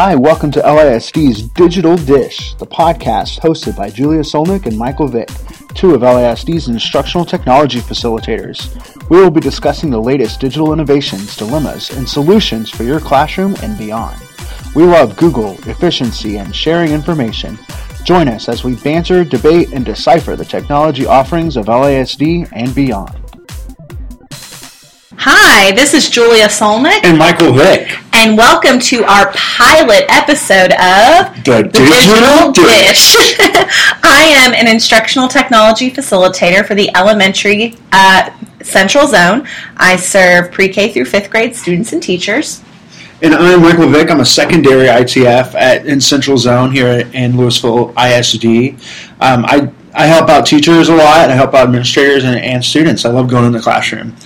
Hi, 0.00 0.14
welcome 0.14 0.52
to 0.52 0.60
LISD's 0.60 1.42
Digital 1.42 1.96
Dish, 1.96 2.54
the 2.54 2.66
podcast 2.68 3.40
hosted 3.40 3.76
by 3.76 3.90
Julia 3.90 4.20
Solnick 4.20 4.66
and 4.66 4.78
Michael 4.78 5.08
Vick, 5.08 5.28
two 5.74 5.92
of 5.92 6.02
LISD's 6.02 6.68
instructional 6.68 7.26
technology 7.26 7.80
facilitators. 7.80 8.70
We 9.10 9.20
will 9.20 9.32
be 9.32 9.40
discussing 9.40 9.90
the 9.90 10.00
latest 10.00 10.40
digital 10.40 10.72
innovations, 10.72 11.36
dilemmas, 11.36 11.90
and 11.90 12.08
solutions 12.08 12.70
for 12.70 12.84
your 12.84 13.00
classroom 13.00 13.56
and 13.60 13.76
beyond. 13.76 14.16
We 14.76 14.84
love 14.84 15.16
Google, 15.16 15.54
efficiency, 15.68 16.38
and 16.38 16.54
sharing 16.54 16.92
information. 16.92 17.58
Join 18.04 18.28
us 18.28 18.48
as 18.48 18.62
we 18.62 18.76
banter, 18.76 19.24
debate, 19.24 19.72
and 19.72 19.84
decipher 19.84 20.36
the 20.36 20.44
technology 20.44 21.06
offerings 21.06 21.56
of 21.56 21.66
LISD 21.66 22.48
and 22.52 22.72
beyond. 22.72 23.16
Hi, 25.16 25.72
this 25.72 25.92
is 25.92 26.08
Julia 26.08 26.46
Solnick. 26.46 27.00
And 27.02 27.18
Michael 27.18 27.52
Vick. 27.52 27.98
And 28.20 28.36
welcome 28.36 28.80
to 28.80 29.04
our 29.04 29.30
pilot 29.32 30.04
episode 30.08 30.72
of 30.72 31.44
The, 31.44 31.62
the 31.62 31.78
Digital, 31.78 32.50
Digital 32.50 32.64
Dish. 32.64 33.14
I 34.02 34.34
am 34.44 34.54
an 34.54 34.66
instructional 34.66 35.28
technology 35.28 35.88
facilitator 35.88 36.66
for 36.66 36.74
the 36.74 36.90
elementary 36.96 37.76
uh, 37.92 38.36
Central 38.60 39.06
Zone. 39.06 39.46
I 39.76 39.94
serve 39.94 40.50
pre 40.50 40.68
K 40.68 40.92
through 40.92 41.04
fifth 41.04 41.30
grade 41.30 41.54
students 41.54 41.92
and 41.92 42.02
teachers. 42.02 42.60
And 43.22 43.36
I'm 43.36 43.62
Michael 43.62 43.88
Vick. 43.88 44.10
I'm 44.10 44.18
a 44.18 44.26
secondary 44.26 44.88
ITF 44.88 45.54
at 45.54 45.86
in 45.86 46.00
Central 46.00 46.38
Zone 46.38 46.72
here 46.72 47.08
in 47.14 47.34
Lewisville 47.34 47.90
ISD. 47.96 48.82
Um, 49.20 49.44
I 49.44 49.70
I 49.94 50.06
help 50.06 50.28
out 50.28 50.44
teachers 50.44 50.88
a 50.88 50.94
lot. 50.94 51.30
I 51.30 51.34
help 51.34 51.54
out 51.54 51.68
administrators 51.68 52.24
and, 52.24 52.36
and 52.40 52.64
students. 52.64 53.04
I 53.04 53.10
love 53.10 53.28
going 53.28 53.44
in 53.44 53.52
the 53.52 53.60
classroom. 53.60 54.16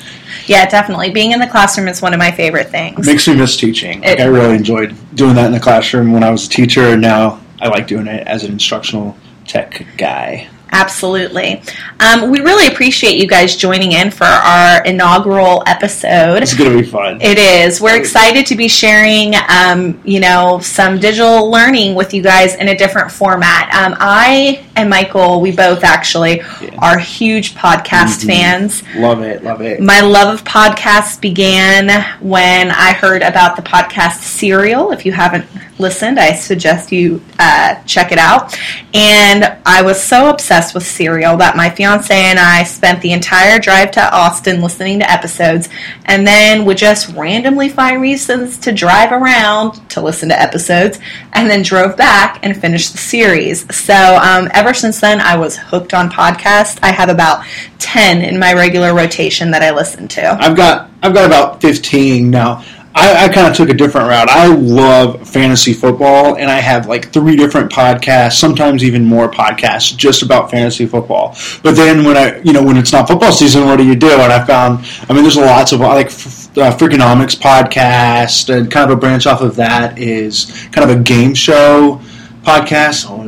Yeah, 0.47 0.69
definitely. 0.69 1.11
Being 1.11 1.33
in 1.33 1.41
the 1.41 1.47
classroom 1.47 1.89
is 1.89 2.03
one 2.03 2.13
of 2.13 2.19
my 2.19 2.31
favorite 2.31 2.71
things. 2.71 3.07
It 3.07 3.11
makes 3.11 3.29
me 3.29 3.37
miss 3.37 3.57
teaching. 3.57 4.01
Like, 4.01 4.21
I 4.21 4.25
really 4.25 4.57
enjoyed 4.57 4.95
doing 5.15 5.35
that 5.37 5.47
in 5.47 5.53
the 5.53 5.61
classroom 5.61 6.13
when 6.13 6.23
I 6.23 6.31
was 6.31 6.47
a 6.47 6.49
teacher, 6.49 6.83
and 6.83 7.03
now 7.03 7.41
I 7.61 7.69
like 7.69 7.87
doing 7.87 8.07
it 8.07 8.27
as 8.27 8.45
an 8.45 8.53
instructional 8.53 9.17
tech 9.47 9.87
guy. 9.97 10.49
Absolutely. 10.75 11.61
Um, 12.01 12.31
we 12.31 12.41
really 12.41 12.67
appreciate 12.67 13.19
you 13.19 13.27
guys 13.27 13.57
joining 13.57 13.93
in 13.93 14.11
for 14.11 14.25
our 14.25 14.83
inaugural 14.85 15.63
episode. 15.67 16.43
It's 16.43 16.55
going 16.55 16.75
to 16.75 16.83
be 16.83 16.89
fun. 16.89 17.21
It 17.21 17.37
is. 17.37 17.79
We're 17.79 17.99
excited 17.99 18.47
to 18.47 18.57
be 18.57 18.69
sharing, 18.69 19.35
um, 19.51 20.01
you 20.03 20.19
know, 20.19 20.61
some 20.61 20.99
digital 20.99 21.51
learning 21.51 21.95
with 21.95 22.15
you 22.15 22.23
guys 22.23 22.55
in 22.55 22.69
a 22.69 22.77
different 22.77 23.13
format. 23.13 23.69
Um, 23.75 23.95
I 24.01 24.65
and 24.77 24.89
Michael, 24.89 25.41
we 25.41 25.53
both 25.53 25.85
actually 25.85 26.39
yeah. 26.39 26.71
are 26.79 26.99
huge 26.99 27.55
podcast 27.55 28.21
mm-hmm. 28.21 28.29
fans. 28.29 28.83
Love 28.97 29.23
it. 29.23 29.43
Love 29.43 29.61
it. 29.61 29.81
My 29.81 30.01
love 30.01 30.35
of 30.35 30.45
podcasts 30.45 31.21
began 31.21 31.89
when 32.21 32.71
I 32.71 32.93
heard 32.93 33.23
about 33.23 33.57
the 33.57 33.63
podcast 33.63 34.21
Serial. 34.23 34.93
If 34.93 35.05
you 35.05 35.13
haven't 35.13 35.47
listened, 35.79 36.19
I 36.19 36.33
suggest 36.35 36.93
you 36.93 37.21
uh, 37.39 37.83
check 37.85 38.13
it 38.13 38.19
out. 38.19 38.57
And 38.95 39.57
I 39.67 39.83
was 39.83 40.03
so 40.03 40.29
obsessed 40.29 40.75
with 40.75 40.87
Serial 40.87 41.37
that 41.39 41.57
my 41.57 41.71
fiance 41.71 42.15
and 42.15 42.39
I 42.39 42.63
spent 42.63 43.03
the 43.03 43.13
entire 43.13 43.59
drive 43.59 43.91
to 43.93 44.15
Austin 44.15 44.61
listening 44.61 45.01
to 45.01 45.11
episodes, 45.11 45.69
and 46.05 46.27
then 46.27 46.65
would 46.65 46.77
just 46.77 47.15
randomly 47.15 47.69
find 47.69 48.01
reasons 48.01 48.59
to 48.59 48.73
drive 48.73 49.13
around 49.13 49.89
to 49.91 50.01
listen 50.01 50.29
to 50.29 50.41
episodes, 50.41 50.99
and 51.33 51.51
then 51.51 51.63
drove 51.63 51.97
back 51.97 52.39
and 52.43 52.57
finished 52.57 52.93
the 52.93 52.99
series. 52.99 53.75
So 53.75 53.95
um, 53.95 54.49
ever 54.63 54.73
since 54.73 55.01
then, 55.01 55.21
I 55.21 55.37
was 55.37 55.57
hooked 55.57 55.93
on 55.93 56.09
podcasts. 56.09 56.79
I 56.85 56.93
have 56.93 57.09
about 57.09 57.45
ten 57.81 58.23
in 58.23 58.39
my 58.39 58.55
regular 58.55 58.95
rotation 58.95 59.51
that 59.51 59.61
I 59.61 59.73
listen 59.73 60.07
to. 60.09 60.35
I've 60.41 60.57
got 60.57 60.89
I've 61.03 61.13
got 61.13 61.27
about 61.27 61.61
fifteen 61.61 62.31
now. 62.31 62.65
I, 62.95 63.25
I 63.25 63.29
kind 63.29 63.49
of 63.49 63.57
took 63.57 63.71
a 63.71 63.75
different 63.75 64.09
route. 64.09 64.29
I 64.29 64.47
love 64.47 65.29
fantasy 65.29 65.73
football, 65.73 66.37
and 66.37 66.49
I 66.49 66.61
have 66.61 66.87
like 66.87 67.11
three 67.13 67.35
different 67.35 67.73
podcasts, 67.73 68.35
sometimes 68.35 68.85
even 68.85 69.05
more 69.05 69.29
podcasts, 69.29 69.97
just 69.97 70.23
about 70.23 70.51
fantasy 70.53 70.87
football. 70.87 71.37
But 71.65 71.75
then 71.75 72.05
when 72.05 72.17
I, 72.17 72.39
you 72.43 72.53
know, 72.53 72.63
when 72.63 72.77
it's 72.77 72.93
not 72.93 73.09
football 73.09 73.33
season, 73.33 73.65
what 73.65 73.79
do 73.79 73.85
you 73.85 73.97
do? 73.97 74.13
And 74.13 74.33
I 74.33 74.45
found, 74.45 74.87
I 75.09 75.13
mean, 75.13 75.23
there's 75.25 75.39
lots 75.39 75.73
of 75.73 75.81
like 75.81 76.07
uh, 76.07 76.71
Freakonomics 76.77 77.35
podcast, 77.37 78.55
and 78.55 78.71
kind 78.71 78.89
of 78.89 78.97
a 78.97 79.01
branch 79.01 79.27
off 79.27 79.41
of 79.41 79.57
that 79.57 79.99
is 79.99 80.69
kind 80.71 80.89
of 80.89 80.97
a 80.97 81.03
game 81.03 81.35
show 81.35 82.01
podcast. 82.43 83.22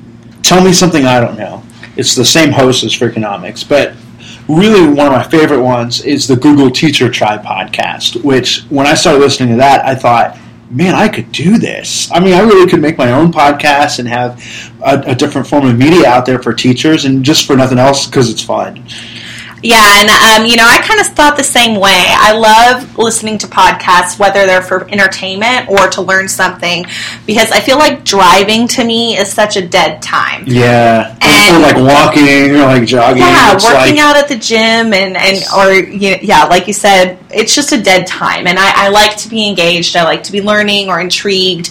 Tell 0.45 0.63
me 0.63 0.75
something 0.75 1.07
I 1.07 1.21
don't 1.21 1.39
know. 1.39 1.63
It's 1.97 2.15
the 2.15 2.25
same 2.25 2.53
host 2.53 2.85
as 2.85 2.93
Freakonomics, 2.93 3.67
but 3.67 3.95
really 4.47 4.87
one 4.87 5.07
of 5.07 5.13
my 5.13 5.23
favorite 5.23 5.63
ones 5.63 6.05
is 6.05 6.29
the 6.29 6.37
Google 6.37 6.71
Teacher 6.71 7.11
Tribe 7.11 7.43
podcast, 7.43 8.23
which 8.23 8.61
when 8.69 8.87
I 8.87 8.93
started 8.93 9.21
listening 9.21 9.49
to 9.51 9.57
that, 9.57 9.83
I 9.87 9.95
thought, 9.95 10.39
man, 10.71 10.95
I 10.95 11.09
could 11.09 11.33
do 11.33 11.57
this. 11.57 12.13
I 12.13 12.21
mean, 12.21 12.35
I 12.35 12.41
really 12.41 12.71
could 12.71 12.83
make 12.83 12.99
my 12.99 13.13
own 13.13 13.33
podcast 13.33 13.99
and 14.01 14.07
have 14.07 14.39
a, 14.85 15.13
a 15.13 15.15
different 15.15 15.47
form 15.47 15.67
of 15.67 15.79
media 15.79 16.07
out 16.07 16.27
there 16.27 16.43
for 16.43 16.53
teachers 16.53 17.07
and 17.07 17.25
just 17.25 17.47
for 17.47 17.57
nothing 17.57 17.79
else 17.79 18.07
because 18.07 18.29
it's 18.29 18.43
fun. 18.43 18.85
Yeah, 19.65 19.81
and 19.81 20.43
um, 20.43 20.47
you 20.47 20.59
know, 20.59 20.67
I 20.69 20.83
kind 20.87 21.01
of 21.01 21.07
thought 21.07 21.39
the 21.39 21.43
same 21.43 21.81
way. 21.81 22.05
I 22.07 22.37
love 22.37 22.99
listening 22.99 23.39
to 23.39 23.47
podcasts, 23.47 24.19
whether 24.19 24.45
they're 24.45 24.61
for 24.61 24.87
entertainment 24.91 25.71
or 25.71 25.89
to 25.89 26.03
learn 26.03 26.29
something, 26.29 26.85
because 27.25 27.51
I 27.51 27.61
feel 27.61 27.79
like 27.79 28.05
driving 28.05 28.69
to 28.69 28.85
me 28.85 29.17
is 29.17 29.33
such 29.33 29.57
a 29.57 29.67
dead 29.67 30.03
time. 30.03 30.45
Yeah, 30.47 31.17
and 31.23 31.57
or 31.57 31.61
like 31.61 31.77
walking 31.77 32.51
or 32.51 32.67
like 32.67 32.87
jogging. 32.87 33.23
Yeah, 33.23 33.55
working 33.55 33.97
like... 33.97 33.99
out 33.99 34.17
at 34.17 34.29
the 34.29 34.37
gym 34.37 34.93
and 34.93 35.17
and 35.17 35.43
or 35.57 35.73
you 35.73 36.11
know, 36.11 36.19
yeah, 36.21 36.45
like 36.45 36.67
you 36.67 36.75
said, 36.75 37.19
it's 37.31 37.55
just 37.55 37.73
a 37.73 37.81
dead 37.81 38.07
time, 38.07 38.47
and 38.47 38.59
I, 38.59 38.85
I 38.85 38.89
like 38.91 39.17
to 39.19 39.31
be 39.31 39.49
engaged. 39.49 39.97
I 39.97 40.05
like 40.05 40.25
to 40.25 40.33
be 40.33 40.43
learning 40.43 40.91
or 40.91 41.01
intrigued. 41.01 41.71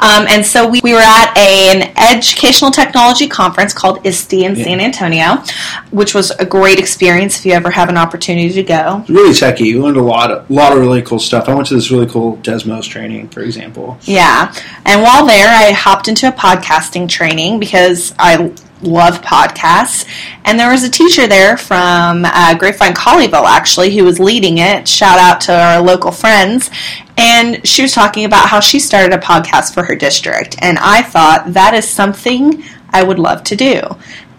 Um, 0.00 0.26
and 0.28 0.44
so 0.44 0.68
we, 0.68 0.80
we 0.82 0.92
were 0.92 1.00
at 1.00 1.36
a, 1.36 1.82
an 1.82 1.92
educational 1.96 2.70
technology 2.70 3.26
conference 3.26 3.72
called 3.72 4.04
ISTE 4.06 4.44
in 4.44 4.56
yeah. 4.56 4.64
San 4.64 4.80
Antonio, 4.80 5.42
which 5.90 6.14
was 6.14 6.30
a 6.32 6.44
great 6.44 6.78
experience 6.78 7.38
if 7.38 7.46
you 7.46 7.52
ever 7.52 7.70
have 7.70 7.88
an 7.88 7.96
opportunity 7.96 8.52
to 8.52 8.62
go. 8.62 9.04
Really 9.08 9.34
techy. 9.34 9.68
You 9.68 9.82
learned 9.82 9.96
a 9.96 10.02
lot, 10.02 10.30
a 10.30 10.44
lot 10.48 10.72
of 10.72 10.78
really 10.78 11.02
cool 11.02 11.18
stuff. 11.18 11.48
I 11.48 11.54
went 11.54 11.68
to 11.68 11.74
this 11.74 11.90
really 11.90 12.06
cool 12.06 12.36
Desmos 12.38 12.88
training, 12.88 13.28
for 13.28 13.40
example. 13.40 13.98
Yeah. 14.02 14.54
And 14.84 15.02
while 15.02 15.26
there, 15.26 15.48
I 15.48 15.72
hopped 15.72 16.08
into 16.08 16.28
a 16.28 16.32
podcasting 16.32 17.08
training 17.08 17.58
because 17.58 18.14
I 18.18 18.52
love 18.82 19.22
podcasts. 19.22 20.06
And 20.44 20.58
there 20.58 20.70
was 20.70 20.84
a 20.84 20.90
teacher 20.90 21.26
there 21.26 21.56
from 21.56 22.24
uh, 22.24 22.54
Grapevine 22.58 22.94
Colleyville, 22.94 23.46
actually, 23.46 23.96
who 23.96 24.04
was 24.04 24.20
leading 24.20 24.58
it. 24.58 24.86
Shout 24.86 25.18
out 25.18 25.40
to 25.42 25.58
our 25.58 25.80
local 25.80 26.12
friends. 26.12 26.70
And 27.16 27.66
she 27.66 27.82
was 27.82 27.92
talking 27.92 28.24
about 28.24 28.48
how 28.48 28.60
she 28.60 28.78
started 28.78 29.12
a 29.12 29.20
podcast 29.20 29.72
for 29.72 29.82
her 29.84 29.94
district. 29.94 30.56
And 30.60 30.78
I 30.78 31.02
thought 31.02 31.54
that 31.54 31.74
is 31.74 31.88
something 31.88 32.62
I 32.90 33.02
would 33.02 33.18
love 33.18 33.42
to 33.44 33.56
do. 33.56 33.80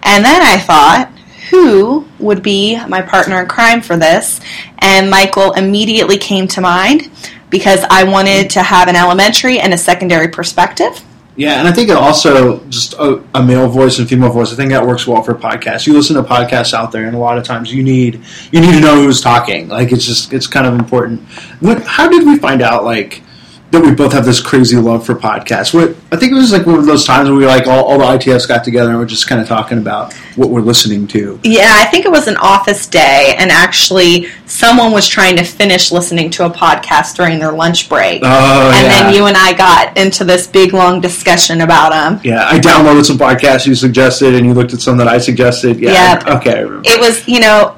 And 0.04 0.24
then 0.24 0.42
I 0.42 0.58
thought, 0.58 1.12
who 1.50 2.06
would 2.20 2.44
be 2.44 2.78
my 2.88 3.02
partner 3.02 3.42
in 3.42 3.48
crime 3.48 3.82
for 3.82 3.98
this? 3.98 4.42
And 4.80 5.10
Michael 5.10 5.54
immediately 5.54 6.18
came 6.18 6.48
to 6.50 6.62
mind 6.62 7.10
because 7.50 7.84
I 7.90 8.04
wanted 8.04 8.50
to 8.52 8.62
have 8.62 8.88
an 8.88 8.96
elementary 8.96 9.59
and 9.59 9.74
a 9.74 9.78
secondary 9.78 10.28
perspective. 10.28 11.04
Yeah, 11.38 11.59
and 11.59 11.68
I 11.68 11.72
think 11.72 11.90
it 11.90 11.96
also 11.96 12.64
just 12.66 12.96
a, 12.96 13.24
a, 13.36 13.44
male 13.44 13.70
voice 13.70 14.00
and 14.00 14.09
female 14.09 14.31
voice. 14.31 14.52
I 14.52 14.56
think 14.56 14.72
that 14.72 14.86
works 14.86 15.06
well 15.06 15.22
for 15.22 15.36
podcasts. 15.36 15.86
You 15.86 15.94
listen 15.94 16.16
to 16.16 16.24
podcasts 16.24 16.74
out 16.74 16.92
there, 16.92 17.06
and 17.06 17.16
a 17.16 17.20
lot 17.20 17.38
of 17.38 17.44
times 17.44 17.72
you 17.72 17.84
need 17.84 18.24
you 18.52 18.59
need 18.59 18.72
to 18.72 18.80
know 18.80 18.96
who's 18.96 19.22
talking. 19.22 19.68
Like 19.68 19.92
it's 19.92 20.03
just 20.03 20.34
it's 20.34 20.47
kind 20.47 20.66
of 20.66 20.74
important. 20.74 21.22
What? 21.59 21.84
How 21.84 22.09
did 22.09 22.26
we 22.26 22.40
find 22.40 22.64
out? 22.64 22.86
Like 22.86 23.22
that 23.72 23.81
we 23.81 23.94
both 23.94 24.13
have 24.13 24.23
this 24.23 24.39
crazy 24.39 24.78
love 24.78 25.05
for 25.05 25.13
podcasts. 25.13 25.73
What 25.73 25.89
I 26.11 26.16
think 26.16 26.31
it 26.31 26.35
was 26.35 26.53
like 26.53 26.66
one 26.66 26.79
of 26.79 26.85
those 26.85 27.05
times 27.05 27.29
where 27.29 27.38
we 27.38 27.45
like 27.45 27.67
all, 27.67 27.83
all 27.83 27.97
the 27.97 28.05
ITFs 28.05 28.47
got 28.47 28.63
together 28.63 28.91
and 28.91 29.00
we're 29.00 29.05
just 29.05 29.28
kind 29.28 29.41
of 29.41 29.47
talking 29.47 29.78
about 29.78 30.13
what 30.38 30.50
we're 30.50 30.61
listening 30.61 31.05
to. 31.07 31.38
Yeah, 31.44 31.73
I 31.73 31.85
think 31.85 32.05
it 32.05 32.11
was 32.11 32.28
an 32.28 32.38
office 32.38 32.88
day, 32.88 33.35
and 33.38 33.51
actually 33.51 34.28
someone 34.45 34.94
was 34.94 35.07
trying 35.07 35.35
to 35.35 35.44
finish 35.44 35.91
listening 35.91 36.29
to 36.31 36.45
a 36.45 36.50
podcast 36.50 37.16
during 37.16 37.39
their 37.39 37.51
lunch 37.51 37.89
break. 37.89 38.22
Oh, 38.23 38.72
and 38.73 38.88
yeah. 38.88 39.03
then 39.03 39.13
you 39.13 39.25
and 39.25 39.35
I 39.35 39.53
got 39.53 39.97
into 39.97 40.23
this 40.23 40.47
big 40.47 40.73
long 40.73 41.02
discussion 41.02 41.61
about 41.61 41.91
them. 41.91 42.22
Yeah, 42.23 42.47
I 42.47 42.59
downloaded 42.59 43.05
some 43.05 43.17
podcasts 43.17 43.67
you 43.67 43.75
suggested, 43.75 44.34
and 44.34 44.46
you 44.46 44.53
looked 44.53 44.73
at 44.73 44.79
some 44.79 44.97
that 44.97 45.09
I 45.09 45.17
suggested. 45.17 45.79
Yeah, 45.79 45.91
yep. 45.91 46.28
okay. 46.28 46.61
It 46.85 46.99
was 47.02 47.28
you 47.28 47.41
know 47.41 47.78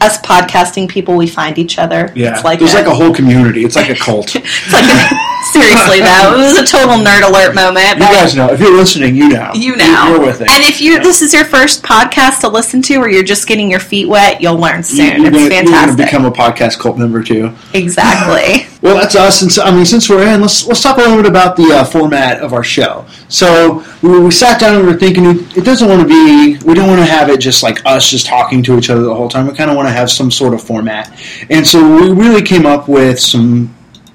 us 0.00 0.20
podcasting 0.22 0.88
people, 0.88 1.16
we 1.16 1.26
find 1.26 1.58
each 1.58 1.78
other. 1.78 2.12
Yeah, 2.14 2.34
it's 2.34 2.44
like 2.44 2.58
there's 2.58 2.74
a, 2.74 2.76
like 2.76 2.86
a 2.86 2.94
whole 2.94 3.14
community. 3.14 3.64
It's 3.64 3.76
like 3.76 3.90
a 3.90 3.94
cult. 3.98 4.34
it's 4.34 4.72
like 4.72 4.84
a, 4.84 5.28
seriously 5.52 6.00
though, 6.04 6.34
it 6.34 6.38
was 6.38 6.58
a 6.58 6.66
total 6.66 6.96
nerd 6.96 7.28
alert 7.28 7.54
moment. 7.54 7.98
You 7.98 8.06
guys 8.06 8.34
know 8.34 8.50
if 8.52 8.60
you're 8.60 8.76
listening, 8.76 9.16
you 9.16 9.28
know, 9.28 9.50
you 9.54 9.76
know, 9.76 10.08
you're 10.10 10.20
with 10.20 10.40
it. 10.40 10.50
And 10.50 10.62
if 10.64 10.80
you 10.80 10.94
yeah. 10.94 11.02
this 11.02 11.22
is 11.22 11.32
your 11.34 11.44
first 11.44 11.82
podcast 11.82 12.40
to 12.40 12.48
listen 12.48 12.82
to, 12.82 12.96
or 12.96 13.08
you're 13.08 13.22
just 13.22 13.46
getting 13.46 13.70
your 13.70 13.80
feet 13.80 14.08
wet, 14.08 14.40
you'll 14.40 14.56
learn 14.56 14.82
soon. 14.82 15.22
You're 15.22 15.28
it's 15.28 15.36
gonna, 15.36 15.50
fantastic. 15.50 15.66
You're 15.66 15.84
going 15.84 15.96
to 15.96 16.04
become 16.04 16.24
a 16.24 16.30
podcast 16.30 16.78
cult 16.78 16.98
member 16.98 17.22
too. 17.22 17.54
Exactly. 17.74 18.66
well, 18.82 18.96
that's 18.96 19.14
us. 19.14 19.42
And 19.42 19.50
so, 19.50 19.62
I 19.62 19.70
mean, 19.70 19.84
since 19.84 20.08
we're 20.08 20.26
in, 20.26 20.40
let's 20.40 20.66
let's 20.66 20.82
talk 20.82 20.96
a 20.96 21.00
little 21.00 21.16
bit 21.16 21.26
about 21.26 21.56
the 21.56 21.72
uh, 21.72 21.84
format 21.84 22.40
of 22.40 22.52
our 22.52 22.64
show. 22.64 23.06
So 23.28 23.84
we, 24.02 24.20
we 24.20 24.30
sat 24.30 24.60
down 24.60 24.76
and 24.76 24.86
we 24.86 24.92
were 24.92 24.98
thinking 24.98 25.24
it 25.26 25.64
doesn't 25.64 25.88
want 25.88 26.02
to 26.02 26.08
be 26.08 26.58
we 26.64 26.74
don't 26.74 26.88
want 26.88 27.00
to 27.00 27.06
have 27.06 27.28
it 27.28 27.40
just 27.40 27.62
like 27.62 27.84
us 27.84 28.08
just 28.08 28.26
talking 28.26 28.62
to 28.64 28.78
each 28.78 28.90
other 28.90 29.02
the 29.02 29.14
whole 29.14 29.28
time. 29.28 29.46
We 29.46 29.54
kind 29.54 29.70
of 29.70 29.76
want 29.76 29.87
to 29.88 29.92
have 29.92 30.10
some 30.10 30.30
sort 30.30 30.54
of 30.54 30.62
format, 30.62 31.10
and 31.50 31.66
so 31.66 31.80
we 31.96 32.10
really 32.10 32.42
came 32.42 32.66
up 32.66 32.88
with 32.88 33.18
some 33.18 33.74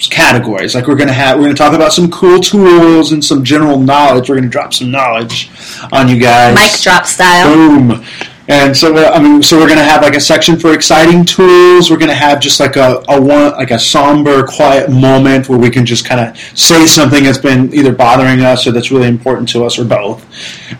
categories. 0.09 0.75
Like 0.75 0.87
we're 0.87 0.95
gonna 0.95 1.13
have, 1.13 1.37
we're 1.37 1.45
gonna 1.45 1.55
talk 1.55 1.73
about 1.73 1.93
some 1.93 2.09
cool 2.09 2.39
tools 2.39 3.11
and 3.11 3.23
some 3.23 3.43
general 3.43 3.79
knowledge. 3.79 4.29
We're 4.29 4.35
gonna 4.35 4.49
drop 4.49 4.73
some 4.73 4.91
knowledge 4.91 5.49
on 5.91 6.07
you 6.07 6.19
guys. 6.19 6.55
Mic 6.55 6.81
drop 6.81 7.05
style. 7.05 7.53
Boom. 7.53 8.03
And 8.47 8.75
so, 8.75 8.93
I 8.93 9.21
mean, 9.21 9.41
so 9.41 9.57
we're 9.57 9.69
gonna 9.69 9.83
have 9.83 10.01
like 10.01 10.15
a 10.15 10.19
section 10.19 10.59
for 10.59 10.73
exciting 10.73 11.23
tools. 11.23 11.89
We're 11.89 11.97
gonna 11.97 12.13
have 12.13 12.41
just 12.41 12.59
like 12.59 12.75
a, 12.75 13.01
a 13.07 13.21
one, 13.21 13.53
like 13.53 13.71
a 13.71 13.79
somber, 13.79 14.45
quiet 14.45 14.91
moment 14.91 15.47
where 15.47 15.57
we 15.57 15.69
can 15.69 15.85
just 15.85 16.05
kind 16.05 16.19
of 16.19 16.37
say 16.57 16.85
something 16.85 17.23
that's 17.23 17.37
been 17.37 17.73
either 17.73 17.93
bothering 17.93 18.41
us 18.41 18.67
or 18.67 18.71
that's 18.73 18.91
really 18.91 19.07
important 19.07 19.47
to 19.49 19.63
us, 19.63 19.79
or 19.79 19.85
both. 19.85 20.25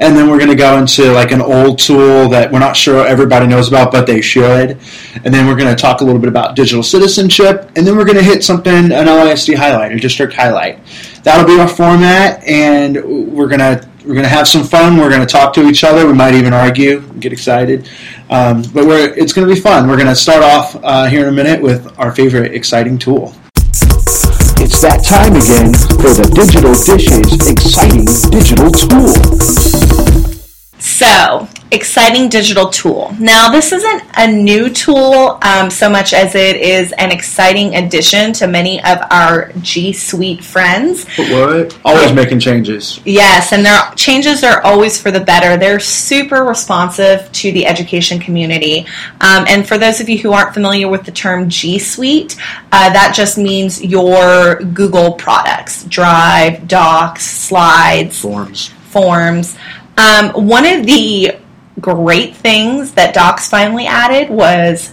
And 0.01 0.18
then 0.18 0.30
we're 0.30 0.39
gonna 0.39 0.56
go 0.56 0.77
into 0.77 1.13
like 1.13 1.31
an 1.31 1.42
old 1.42 1.80
tool 1.80 2.27
that 2.30 2.51
we're 2.51 2.60
not 2.60 2.75
sure 2.75 3.07
everybody 3.07 3.48
knows 3.48 3.69
about, 3.69 3.94
but 3.94 4.07
they 4.07 4.19
should. 4.19 4.77
And 5.24 5.33
then 5.33 5.48
we're 5.48 5.56
gonna 5.56 5.75
talk 5.75 6.01
a 6.01 6.04
little 6.04 6.19
bit 6.19 6.30
about 6.30 6.57
digital 6.57 6.83
citizenship, 6.83 7.71
and 7.77 7.88
then 7.88 7.95
we're 7.95 8.06
gonna 8.06 8.21
hit 8.21 8.44
something 8.44 8.92
an 8.92 9.07
LISD 9.07 9.56
highlight, 9.56 9.94
a 9.94 10.00
district 10.00 10.33
highlight. 10.33 10.80
That'll 11.24 11.48
be 11.48 11.57
our 11.62 11.69
format, 11.69 12.44
and 12.44 13.31
we're 13.31 13.48
gonna 13.48 13.89
we're 14.05 14.13
going 14.13 14.23
to 14.23 14.29
have 14.29 14.47
some 14.47 14.63
fun. 14.63 14.97
We're 14.97 15.09
going 15.09 15.25
to 15.25 15.31
talk 15.31 15.53
to 15.53 15.67
each 15.67 15.83
other. 15.83 16.05
We 16.05 16.13
might 16.13 16.33
even 16.33 16.53
argue, 16.53 17.01
get 17.19 17.31
excited. 17.31 17.89
Um, 18.29 18.61
but 18.73 18.85
we're, 18.85 19.13
it's 19.13 19.31
going 19.31 19.47
to 19.47 19.53
be 19.53 19.59
fun. 19.59 19.88
We're 19.88 19.95
going 19.95 20.09
to 20.09 20.15
start 20.15 20.44
off 20.44 20.75
uh, 20.83 21.05
here 21.05 21.23
in 21.23 21.29
a 21.29 21.31
minute 21.31 21.61
with 21.61 21.97
our 21.97 22.13
favorite 22.13 22.53
exciting 22.53 22.97
tool. 22.97 23.33
It's 24.59 24.81
that 24.81 25.03
time 25.03 25.35
again 25.35 25.73
for 26.01 26.11
the 26.11 26.29
Digital 26.35 26.73
Dishes 26.73 27.50
exciting 27.50 28.05
digital 28.31 28.71
tool. 28.71 29.13
So, 30.79 31.47
exciting 31.74 32.30
digital 32.30 32.70
tool. 32.70 33.16
Now, 33.20 33.52
this 33.52 33.72
isn't 33.72 34.04
a 34.16 34.28
new 34.31 34.70
tool 34.70 35.40
um, 35.42 35.70
so 35.70 35.90
much 35.90 36.14
as 36.14 36.36
it 36.36 36.58
is 36.58 36.92
an 36.94 37.12
exciting 37.12 37.75
addition 37.75 38.34
to 38.34 38.48
many 38.48 38.84
of 38.84 39.00
our 39.12 39.52
G 39.62 39.94
Suite 39.94 40.44
friends. 40.44 41.06
What? 41.18 41.78
Always 41.84 42.14
making 42.14 42.40
changes. 42.40 43.00
Yes, 43.06 43.52
and 43.54 43.66
their 43.66 43.81
changes 43.96 44.44
are 44.44 44.62
always 44.62 45.02
for 45.02 45.12
the 45.12 45.20
better. 45.20 45.58
They're 45.58 45.80
super 45.80 46.44
responsive 46.44 47.31
to 47.31 47.52
the 47.52 47.66
education 47.66 48.20
community. 48.20 48.86
Um, 49.22 49.46
and 49.48 49.68
for 49.68 49.78
those 49.78 50.00
of 50.00 50.10
you 50.10 50.20
who 50.20 50.31
aren't 50.31 50.54
familiar 50.54 50.88
with 50.88 51.04
the 51.04 51.12
term 51.12 51.50
G 51.50 51.80
Suite, 51.80 52.38
uh, 52.72 52.92
that 52.94 53.14
just 53.16 53.38
means 53.38 53.84
your 53.84 54.56
Google 54.56 55.14
products 55.14 55.84
Drive, 55.86 56.68
Docs, 56.68 57.25
Slides, 57.25 58.20
Forms. 58.20 58.68
Forms. 58.68 59.58
Um, 59.98 60.30
one 60.48 60.66
of 60.66 60.86
the 60.86 61.38
great 61.80 62.36
things 62.36 62.92
that 62.94 63.14
Docs 63.14 63.50
finally 63.50 63.86
added 63.88 64.30
was 64.30 64.92